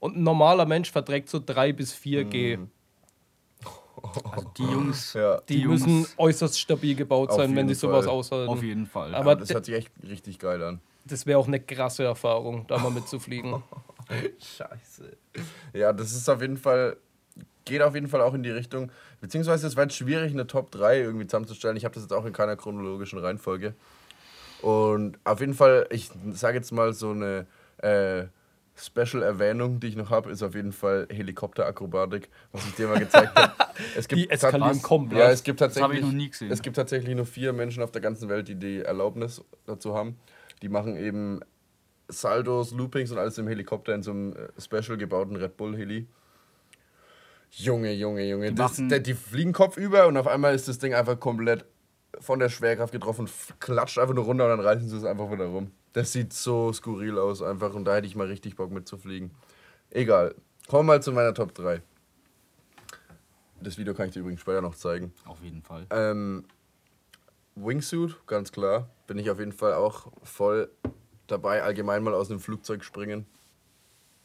[0.00, 2.58] Und ein normaler Mensch verträgt so 3 bis 4 G.
[4.02, 5.40] Also die Jungs, Ja.
[5.48, 8.14] Die, Jungs- müssen äußerst stabil gebaut sein, wenn die sowas Fall.
[8.14, 8.48] aushalten.
[8.50, 9.14] auf jeden Fall.
[9.14, 10.80] Aber das d- hört sich echt richtig geil an.
[11.04, 13.62] das wäre auch eine krasse Erfahrung, da mal mitzufliegen.
[14.38, 15.16] Scheiße.
[15.74, 16.96] Ja, das ist auf jeden Fall,
[17.64, 18.90] geht auf jeden Fall auch in die Richtung,
[19.20, 21.76] beziehungsweise es war jetzt schwierig, eine Top 3 irgendwie zusammenzustellen.
[21.76, 23.74] Ich habe das jetzt auch in keiner chronologischen Reihenfolge.
[24.62, 27.46] Und auf jeden Fall, ich sage jetzt mal so eine
[27.78, 28.24] äh,
[28.78, 33.34] Special-Erwähnung, die ich noch habe, ist auf jeden Fall Helikopterakrobatik, was ich dir mal gezeigt
[33.34, 33.52] habe.
[33.96, 35.20] Es Die eskalieren komplett.
[35.20, 36.50] Ja, es gibt Das habe ich tatsächlich, noch nie gesehen.
[36.50, 40.16] es gibt tatsächlich nur vier Menschen auf der ganzen Welt, die die Erlaubnis dazu haben.
[40.62, 41.40] Die machen eben
[42.08, 46.06] Saldos, Loopings und alles im Helikopter in so einem äh, special gebauten Red Bull Heli.
[47.50, 48.48] Junge, Junge, Junge.
[48.50, 51.64] Die Das, der, die fliegen kopfüber und auf einmal ist das Ding einfach komplett
[52.20, 53.28] von der Schwerkraft getroffen,
[53.60, 55.70] klatscht einfach nur runter und dann reißen sie es einfach wieder rum.
[55.98, 59.32] Das sieht so skurril aus einfach und da hätte ich mal richtig Bock mitzufliegen.
[59.90, 60.32] Egal.
[60.68, 61.82] Kommen wir mal zu meiner Top 3.
[63.60, 65.12] Das Video kann ich dir übrigens später noch zeigen.
[65.24, 65.88] auf jeden Fall.
[65.90, 66.44] Ähm,
[67.56, 68.88] Wingsuit, ganz klar.
[69.08, 70.70] Bin ich auf jeden Fall auch voll
[71.26, 73.26] dabei, allgemein mal aus einem Flugzeug springen.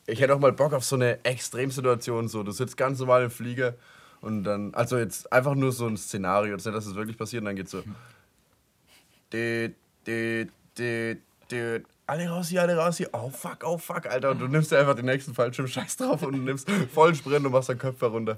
[0.06, 2.28] Ich hätte auch mal Bock auf so eine Extremsituation.
[2.28, 3.74] So, du sitzt ganz normal im Flieger
[4.22, 7.42] und dann, also jetzt einfach nur so ein Szenario, jetzt nicht, dass es wirklich passiert,
[7.42, 7.82] und dann geht's so.
[9.34, 9.72] Dü,
[10.06, 10.48] dü,
[10.78, 11.18] dü,
[11.52, 11.84] dü.
[12.06, 13.08] Alle raus hier, alle raus hier.
[13.14, 14.32] Oh fuck, oh fuck, Alter.
[14.32, 17.54] Und du nimmst dir einfach den nächsten Fallschirm Scheiß drauf und nimmst voll Sprint und
[17.54, 18.36] machst deinen Köpfer runter.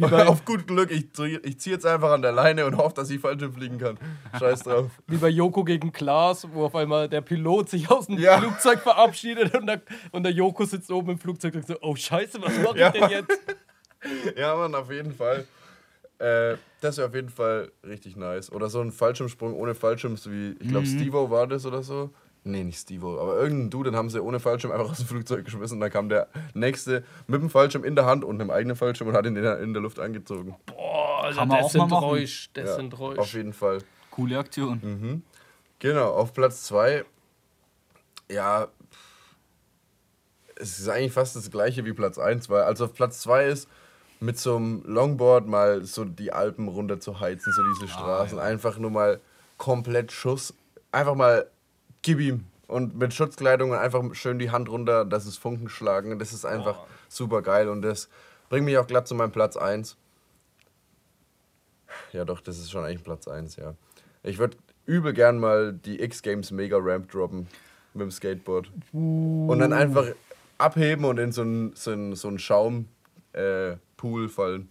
[0.28, 3.10] Auf gut Glück, ich, zieh- ich ziehe jetzt einfach an der Leine und hoffe, dass
[3.10, 3.98] ich Fallschirm fliegen kann.
[4.38, 4.90] Scheiß drauf.
[5.08, 8.38] Wie bei Joko gegen Klaas, wo auf einmal der Pilot sich aus dem Ja.
[8.38, 9.80] Flugzeug verabschiedet und der,
[10.12, 12.92] und der Joko sitzt oben im Flugzeug und sagt so, oh scheiße, was mache Ja.
[12.94, 13.40] ich denn jetzt?
[14.36, 15.46] Ja, Mann, auf jeden Fall.
[16.18, 18.50] Äh, das wäre auf jeden Fall richtig nice.
[18.52, 22.10] Oder so ein Fallschirmsprung ohne Fallschirm, so wie, ich glaube, Stevo war das oder so.
[22.44, 25.44] Nee, nicht Stevo, aber irgendein Dude, den haben sie ohne Fallschirm einfach aus dem Flugzeug
[25.44, 25.74] geschmissen.
[25.76, 29.08] Und dann kam der nächste mit dem Fallschirm in der Hand und einem eigenen Fallschirm
[29.08, 30.54] und hat ihn in der, in der Luft angezogen.
[30.66, 31.92] Boah, Alter, Kann man das auch sind.
[31.92, 33.18] Räusch, das Ja, sind Räusch.
[33.18, 33.78] Auf jeden Fall.
[34.10, 35.22] Coole Aktion.
[35.80, 37.04] Genau, auf Platz 2.
[38.30, 38.68] Ja,
[40.54, 43.68] es ist eigentlich fast das gleiche wie Platz 1, weil also auf Platz 2 ist
[44.20, 48.38] mit so einem Longboard mal so die Alpen runter zu heizen, so diese Straßen.
[48.38, 49.20] Einfach nur mal
[49.58, 50.54] komplett Schuss.
[50.92, 51.46] Einfach mal
[52.02, 52.44] gib ihm.
[52.66, 56.18] Und mit Schutzkleidung und einfach schön die Hand runter, dass es Funken schlagen.
[56.18, 58.08] Das ist einfach super geil und das
[58.48, 59.96] bringt mich auch glatt zu meinem Platz 1.
[62.12, 63.74] Ja, doch, das ist schon eigentlich Platz 1, ja.
[64.22, 67.46] Ich würde übel gern mal die X-Games Mega Ramp droppen
[67.94, 68.70] mit dem Skateboard.
[68.92, 70.06] Und dann einfach
[70.58, 72.86] abheben und in so einen so so einen Schaumpool
[73.34, 74.68] äh, Pool fallen.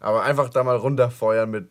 [0.00, 1.68] Aber einfach da mal runterfeuern mit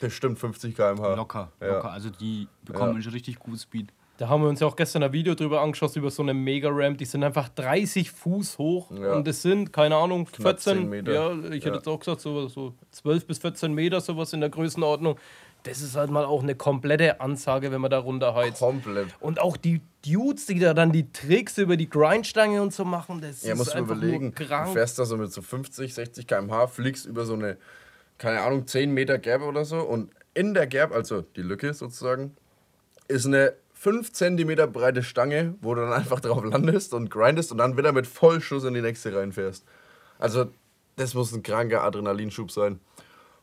[0.00, 1.14] bestimmt 50 km/h.
[1.14, 1.74] Locker, Ja.
[1.74, 1.90] locker.
[1.92, 3.92] Also die bekommen einen richtig guten Speed.
[4.18, 6.98] Da haben wir uns ja auch gestern ein Video drüber angeschaut, über so eine Mega-Ramp.
[6.98, 8.90] Die sind einfach 30 Fuß hoch.
[8.92, 9.14] Ja.
[9.14, 11.12] Und das sind, keine Ahnung, Knapp 14 10 Meter.
[11.12, 11.74] Ja, ich hätte Ja.
[11.76, 15.18] jetzt auch gesagt, so, so 12 bis 14 Meter, sowas in der Größenordnung.
[15.64, 18.58] Das ist halt mal auch eine komplette Ansage, wenn man da runterheizt.
[18.58, 19.08] Komplett.
[19.20, 23.20] Und auch die Dudes, die da dann die Tricks über die Grindstange und so machen,
[23.20, 24.72] das Ja, ist musst du einfach überlegen, nur du krank.
[24.72, 27.58] fährst da so mit so 50, 60 km/h, fliegst über so eine,
[28.18, 32.34] keine Ahnung, 10 Meter Gap oder so und in der Gap, also die Lücke sozusagen,
[33.06, 37.58] ist eine 5 cm breite Stange, wo du dann einfach drauf landest und grindest und
[37.58, 39.64] dann wieder mit Vollschuss in die nächste reinfährst.
[40.18, 40.46] Also,
[40.96, 42.78] das muss ein kranker Adrenalinschub sein.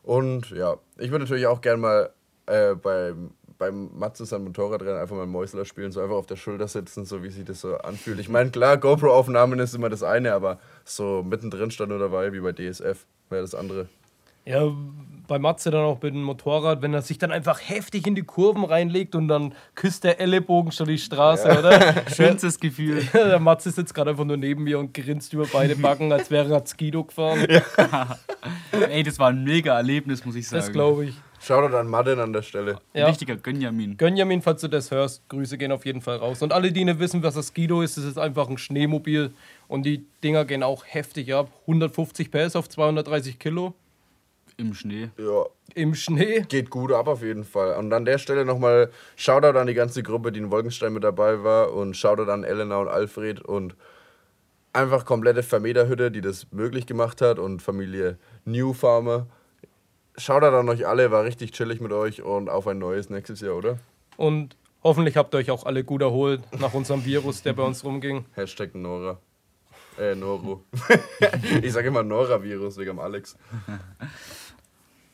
[0.02, 2.10] Und ja, ich würde natürlich auch gerne mal
[2.46, 6.68] äh, beim, beim Matze sein Motorradrennen einfach mal Mäusler spielen, so einfach auf der Schulter
[6.68, 8.18] sitzen, so wie sich das so anfühlt.
[8.18, 12.40] Ich meine, klar, GoPro-Aufnahmen ist immer das eine, aber so mittendrin stand nur dabei, wie
[12.40, 13.88] bei DSF, wäre das andere.
[14.44, 14.70] Ja,
[15.28, 18.22] bei Matze dann auch mit dem Motorrad, wenn er sich dann einfach heftig in die
[18.22, 22.02] Kurven reinlegt und dann küsst der Ellenbogen schon die Straße, oder?
[22.14, 23.02] Schönstes Gefühl.
[23.12, 26.52] der Matze sitzt gerade einfach nur neben mir und grinst über beide Backen, als wäre
[26.52, 27.46] er Skido gefahren.
[28.90, 30.62] Ey, das war ein mega Erlebnis, muss ich sagen.
[30.62, 31.14] Das glaube ich.
[31.40, 32.80] Shoutout an Madden an der Stelle.
[32.92, 33.06] Ein Ja.
[33.06, 33.96] richtiger Gönjamin.
[33.96, 36.42] Gönjamin, falls du das hörst, Grüße gehen auf jeden Fall raus.
[36.42, 39.32] Und alle, die nicht wissen, was das Skido ist, das ist einfach ein Schneemobil.
[39.68, 41.50] Und die Dinger gehen auch heftig ab.
[41.62, 43.74] 150 PS auf 230 Kilo
[44.60, 45.08] Im Schnee.
[45.16, 46.44] Ja, im Schnee.
[46.46, 47.76] geht gut ab auf jeden Fall.
[47.76, 51.42] Und an der Stelle nochmal Shoutout an die ganze Gruppe, die in Wolkenstein mit dabei
[51.42, 53.74] war und Shoutout an Elena und Alfred und
[54.74, 59.28] einfach komplette Vermeterhütte, die das möglich gemacht hat und Familie New Farmer.
[60.18, 63.56] Shoutout an euch alle, war richtig chillig mit euch und auf ein neues nächstes Jahr,
[63.56, 63.78] oder?
[64.18, 67.82] Und hoffentlich habt ihr euch auch alle gut erholt nach unserem Virus, der bei uns
[67.82, 68.26] rumging.
[68.34, 69.18] Hashtag Nora.
[69.98, 70.64] Äh, Noro.
[71.62, 73.36] ich sage immer Nora-Virus wegen dem Alex.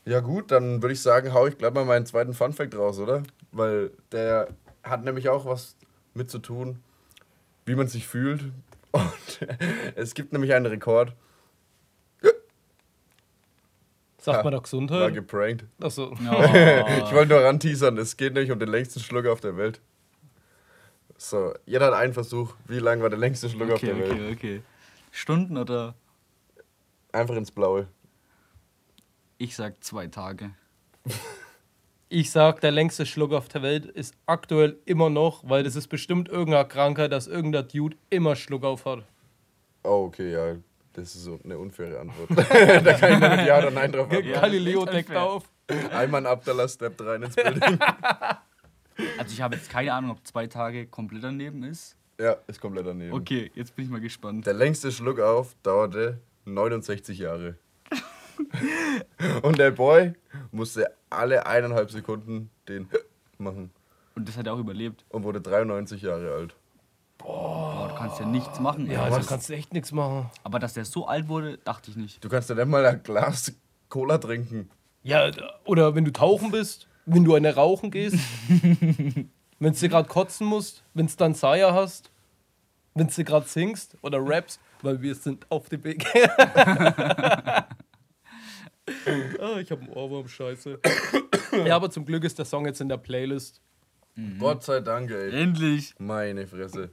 [0.06, 3.24] Ja gut, dann würde ich sagen, hau ich gleich mal meinen zweiten Funfact raus, oder?
[3.50, 4.48] Weil der
[4.84, 5.76] hat nämlich auch was
[6.14, 6.80] mit zu tun,
[7.64, 8.44] wie man sich fühlt.
[8.92, 9.46] Und
[9.96, 11.12] es gibt nämlich einen Rekord.
[14.18, 15.14] Sagt Ja, man doch War Gesundheit.
[15.14, 15.64] geprankt.
[15.80, 16.12] Achso.
[16.12, 19.80] Ich wollte nur ranteasern, es geht nämlich um den längsten Schluck auf der Welt.
[21.16, 22.54] So, jeder hat einen Versuch.
[22.66, 24.12] Wie lang war der längste Schluck auf Okay, der Welt?
[24.12, 24.62] okay, okay.
[25.12, 25.94] Stunden oder
[27.12, 27.86] Einfach ins Blaue.
[29.38, 30.50] Ich sag zwei Tage.
[32.08, 35.88] Ich sag, der längste Schluck auf der Welt ist aktuell immer noch, weil das ist
[35.88, 39.04] bestimmt irgendeine Krankheit, dass irgendein Dude immer Schluck auf hat.
[39.82, 40.56] Oh, okay, ja.
[40.92, 42.30] Das ist so eine unfaire Antwort.
[42.86, 44.32] da kann ich nur mit Ja oder Nein drauf antworten.
[44.32, 45.44] Galileo deckt auf.
[45.90, 47.78] Ayman Abdallah steppt rein ins Building.
[49.18, 51.96] Also ich habe jetzt keine Ahnung, ob zwei Tage komplett daneben ist.
[52.18, 53.12] ja, ist komplett daneben.
[53.12, 54.46] Okay, jetzt bin ich mal gespannt.
[54.46, 57.58] Der längste Schluck auf dauerte 69 Jahre.
[59.42, 60.12] Und der Boy
[60.50, 62.88] musste alle eineinhalb Sekunden den
[63.38, 63.70] machen
[64.14, 65.04] Und das hat er auch überlebt.
[65.10, 66.54] und wurde 93 Jahre alt.
[67.18, 68.90] Boah, du kannst ja nichts machen.
[68.90, 69.12] Ja, ey.
[69.12, 70.30] also kannst du echt nichts machen.
[70.44, 72.22] Aber dass der so alt wurde, dachte ich nicht.
[72.22, 73.52] Du kannst ja nicht mal ein Glas
[73.88, 74.68] Cola trinken.
[75.02, 75.30] Ja,
[75.64, 78.18] oder wenn du tauchen bist, wenn du eine rauchen gehst,
[79.58, 82.10] wenn du gerade kotzen musst, wenn du dann Saya hast,
[82.94, 86.04] wenn du gerade singst oder rappst, weil wir sind auf dem Weg.
[89.40, 90.78] ah, ich habe einen Ohrwurm, scheiße.
[91.64, 93.60] ja, aber zum Glück ist der Song jetzt in der Playlist.
[94.38, 95.30] Gott sei Dank, ey.
[95.42, 95.94] Endlich.
[95.98, 96.90] Meine Fresse.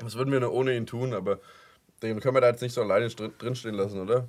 [0.00, 1.38] Was würden wir nur ohne ihn tun, aber
[2.02, 4.28] den können wir da jetzt nicht so alleine drin- drinstehen lassen, oder?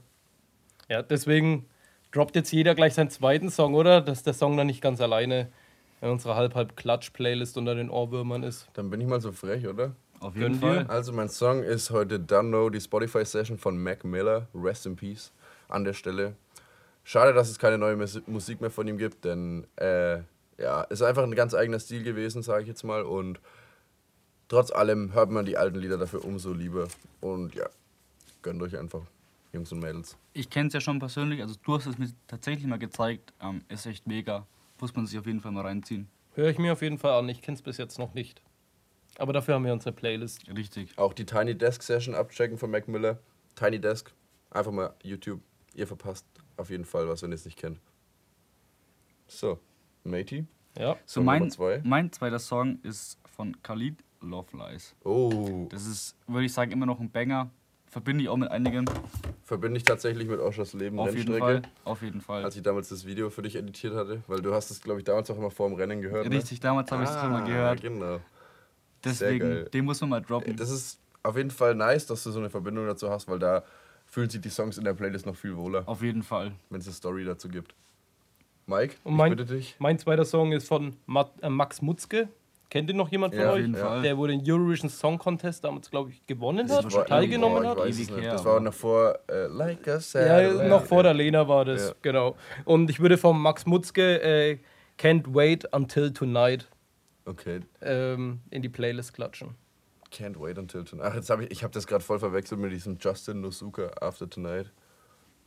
[0.87, 1.65] Ja, deswegen
[2.11, 4.01] droppt jetzt jeder gleich seinen zweiten Song, oder?
[4.01, 5.49] Dass der Song dann nicht ganz alleine
[6.01, 8.67] in unserer Halb-Halb-Klatsch-Playlist unter den Ohrwürmern ist.
[8.73, 9.95] Dann bin ich mal so frech, oder?
[10.19, 10.55] Auf jeden.
[10.59, 10.85] Fall.
[10.87, 14.47] Also mein Song ist heute Done Know, die Spotify-Session von Mac Miller.
[14.53, 15.31] Rest in Peace
[15.69, 16.35] an der Stelle.
[17.09, 20.17] Schade, dass es keine neue Mus- Musik mehr von ihm gibt, denn äh,
[20.57, 23.03] ja, ist einfach ein ganz eigener Stil gewesen, sage ich jetzt mal.
[23.03, 23.39] Und
[24.49, 26.89] trotz allem hört man die alten Lieder dafür umso lieber.
[27.21, 27.69] Und ja,
[28.41, 29.03] gönnt euch einfach,
[29.53, 30.17] Jungs und Mädels.
[30.33, 33.31] Ich kenne es ja schon persönlich, also du hast es mir tatsächlich mal gezeigt.
[33.41, 34.45] Ähm, ist echt mega.
[34.81, 36.09] Muss man sich auf jeden Fall mal reinziehen.
[36.35, 37.29] Höre ich mir auf jeden Fall an.
[37.29, 38.41] Ich kenne es bis jetzt noch nicht.
[39.17, 40.45] Aber dafür haben wir unsere Playlist.
[40.49, 40.97] Richtig.
[40.97, 43.17] Auch die Tiny Desk Session abchecken von Mac Miller.
[43.55, 44.11] Tiny Desk,
[44.51, 45.39] einfach mal YouTube.
[45.73, 46.25] Ihr verpasst
[46.57, 47.79] auf jeden Fall was, wenn ihr es nicht kennt.
[49.27, 49.59] So,
[50.03, 50.45] Matey.
[50.77, 50.95] Ja.
[51.05, 51.81] So mein, zwei.
[51.83, 54.95] mein zweiter Song ist von Khalid, Love Lies.
[55.03, 57.49] Oh, Das ist, würde ich sagen, immer noch ein Banger.
[57.89, 58.85] Verbinde ich auch mit einigen.
[59.43, 61.61] verbinde ich tatsächlich mit Oschers Leben Auf jeden Rennstrecke.
[61.61, 61.71] Fall.
[61.85, 62.43] Auf jeden Fall.
[62.43, 65.05] Als ich damals das Video für dich editiert hatte, weil du hast es, glaube ich,
[65.05, 66.29] damals auch immer vor dem Rennen gehört.
[66.29, 67.29] Richtig, damals habe ich es ne?
[67.29, 67.81] mal gehört.
[67.81, 68.19] Genau.
[69.03, 69.69] Deswegen, geil.
[69.73, 70.57] den muss man mal droppen.
[70.57, 73.63] Das ist auf jeden Fall nice, dass du so eine Verbindung dazu hast, weil da
[74.07, 76.51] fühlen sich die Songs in der Playlist noch viel wohler, Auf jeden Fall.
[76.69, 77.73] wenn es eine Story dazu gibt.
[78.65, 79.75] Mike, Und mein, ich bitte dich.
[79.79, 82.27] mein zweiter Song ist von Mat, äh, Max Mutzke.
[82.69, 83.61] Kennt ihr noch jemand von Ja, auf euch?
[83.61, 83.79] jeden ja.
[83.85, 84.01] Fall.
[84.01, 87.77] Der, wo den Eurovision Song Contest damals, glaube ich, gewonnen hat, Das war- teilgenommen hat.
[87.77, 90.67] Her, Das war noch vor äh, Like a Ja, Satellite.
[90.67, 91.95] noch vor der Lena war das, Ja.
[92.01, 92.35] genau.
[92.65, 94.57] Und ich würde von Max Mutzke äh,
[94.99, 96.67] Can't Wait Until Tonight
[97.23, 99.55] Okay, ähm, in die Playlist klatschen.
[100.11, 101.07] Can't wait until tonight.
[101.09, 104.29] Ach, jetzt habe ich, ich habe das gerade voll verwechselt mit diesem Justin Nosuka After
[104.29, 104.71] Tonight.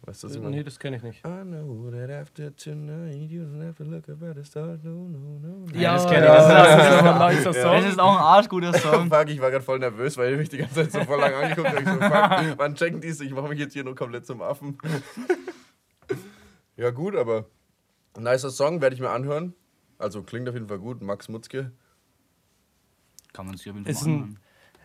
[0.03, 0.57] Weißt du, was ich meine?
[0.57, 1.27] Nee, das kenne ich nicht.
[1.27, 5.39] I know that after tonight you don't have to look about the stars, no, no,
[5.39, 5.67] no.
[5.67, 5.79] no.
[5.79, 6.29] Ja, das kenn ich.
[6.29, 9.11] Ja, Das das ist ein nicer Das ist auch ein arschguter Song.
[9.11, 11.35] Fuck, ich war gerade voll nervös, weil ich mich die ganze Zeit so voll lang
[11.35, 11.81] angeguckt habe.
[11.81, 14.79] Ich so, fuck, wann checken die Ich mache mich jetzt hier nur komplett zum Affen.
[16.77, 17.45] ja, gut, aber
[18.17, 19.55] ein nicer Song werde ich mir anhören.
[19.99, 21.03] Also klingt auf jeden Fall gut.
[21.03, 21.73] Max Mutzke.
[23.35, 24.39] Kann man sich auf jeden Fall anhören.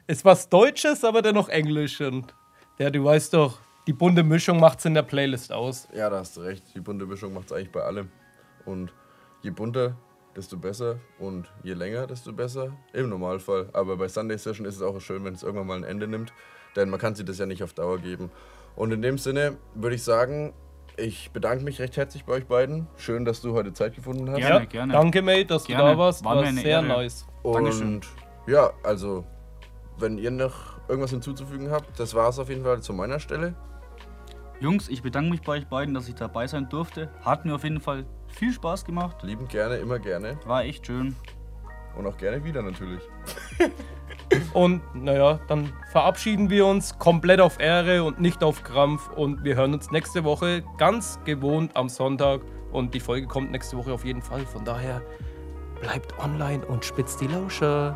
[0.07, 1.99] Ist was Deutsches, aber dennoch Englisch.
[2.01, 2.33] Und
[2.77, 5.87] ja, du weißt doch, die bunte Mischung macht's in der Playlist aus.
[5.95, 6.63] Ja, da hast du recht.
[6.75, 8.11] Die bunte Mischung macht es eigentlich bei allem.
[8.65, 8.93] Und
[9.41, 9.95] je bunter,
[10.35, 10.97] desto besser.
[11.17, 12.77] Und je länger, desto besser.
[12.93, 13.69] Im Normalfall.
[13.73, 16.33] Aber bei Sunday Session ist es auch schön, wenn es irgendwann mal ein Ende nimmt.
[16.75, 18.29] Denn man kann sich das ja nicht auf Dauer geben.
[18.75, 20.53] Und in dem Sinne würde ich sagen,
[20.97, 22.87] ich bedanke mich recht herzlich bei euch beiden.
[22.97, 24.37] Schön, dass du heute Zeit gefunden hast.
[24.37, 24.93] Gerne, ja, gerne.
[24.93, 25.83] Danke, Mate, dass Gerne.
[25.83, 26.23] du da warst.
[26.23, 26.85] War War, mir eine sehr Ehre.
[26.85, 27.25] nice.
[27.43, 27.95] Dankeschön.
[27.95, 28.07] Und
[28.47, 29.25] ja, also,
[29.97, 33.55] wenn ihr noch irgendwas hinzuzufügen habt, das war es auf jeden Fall zu meiner Stelle.
[34.59, 37.09] Jungs, ich bedanke mich bei euch beiden, dass ich dabei sein durfte.
[37.23, 39.21] Hat mir auf jeden Fall viel Spaß gemacht.
[39.23, 40.37] Liebend gerne, immer gerne.
[40.45, 41.15] War echt schön.
[41.97, 43.01] Und auch gerne wieder natürlich.
[44.53, 49.09] Und naja, dann verabschieden wir uns komplett auf Ehre und nicht auf Krampf.
[49.09, 52.41] Und wir hören uns nächste Woche ganz gewohnt am Sonntag.
[52.71, 54.45] Und die Folge kommt nächste Woche auf jeden Fall.
[54.45, 55.01] Von daher
[55.81, 57.95] bleibt online und spitzt die Lauscher.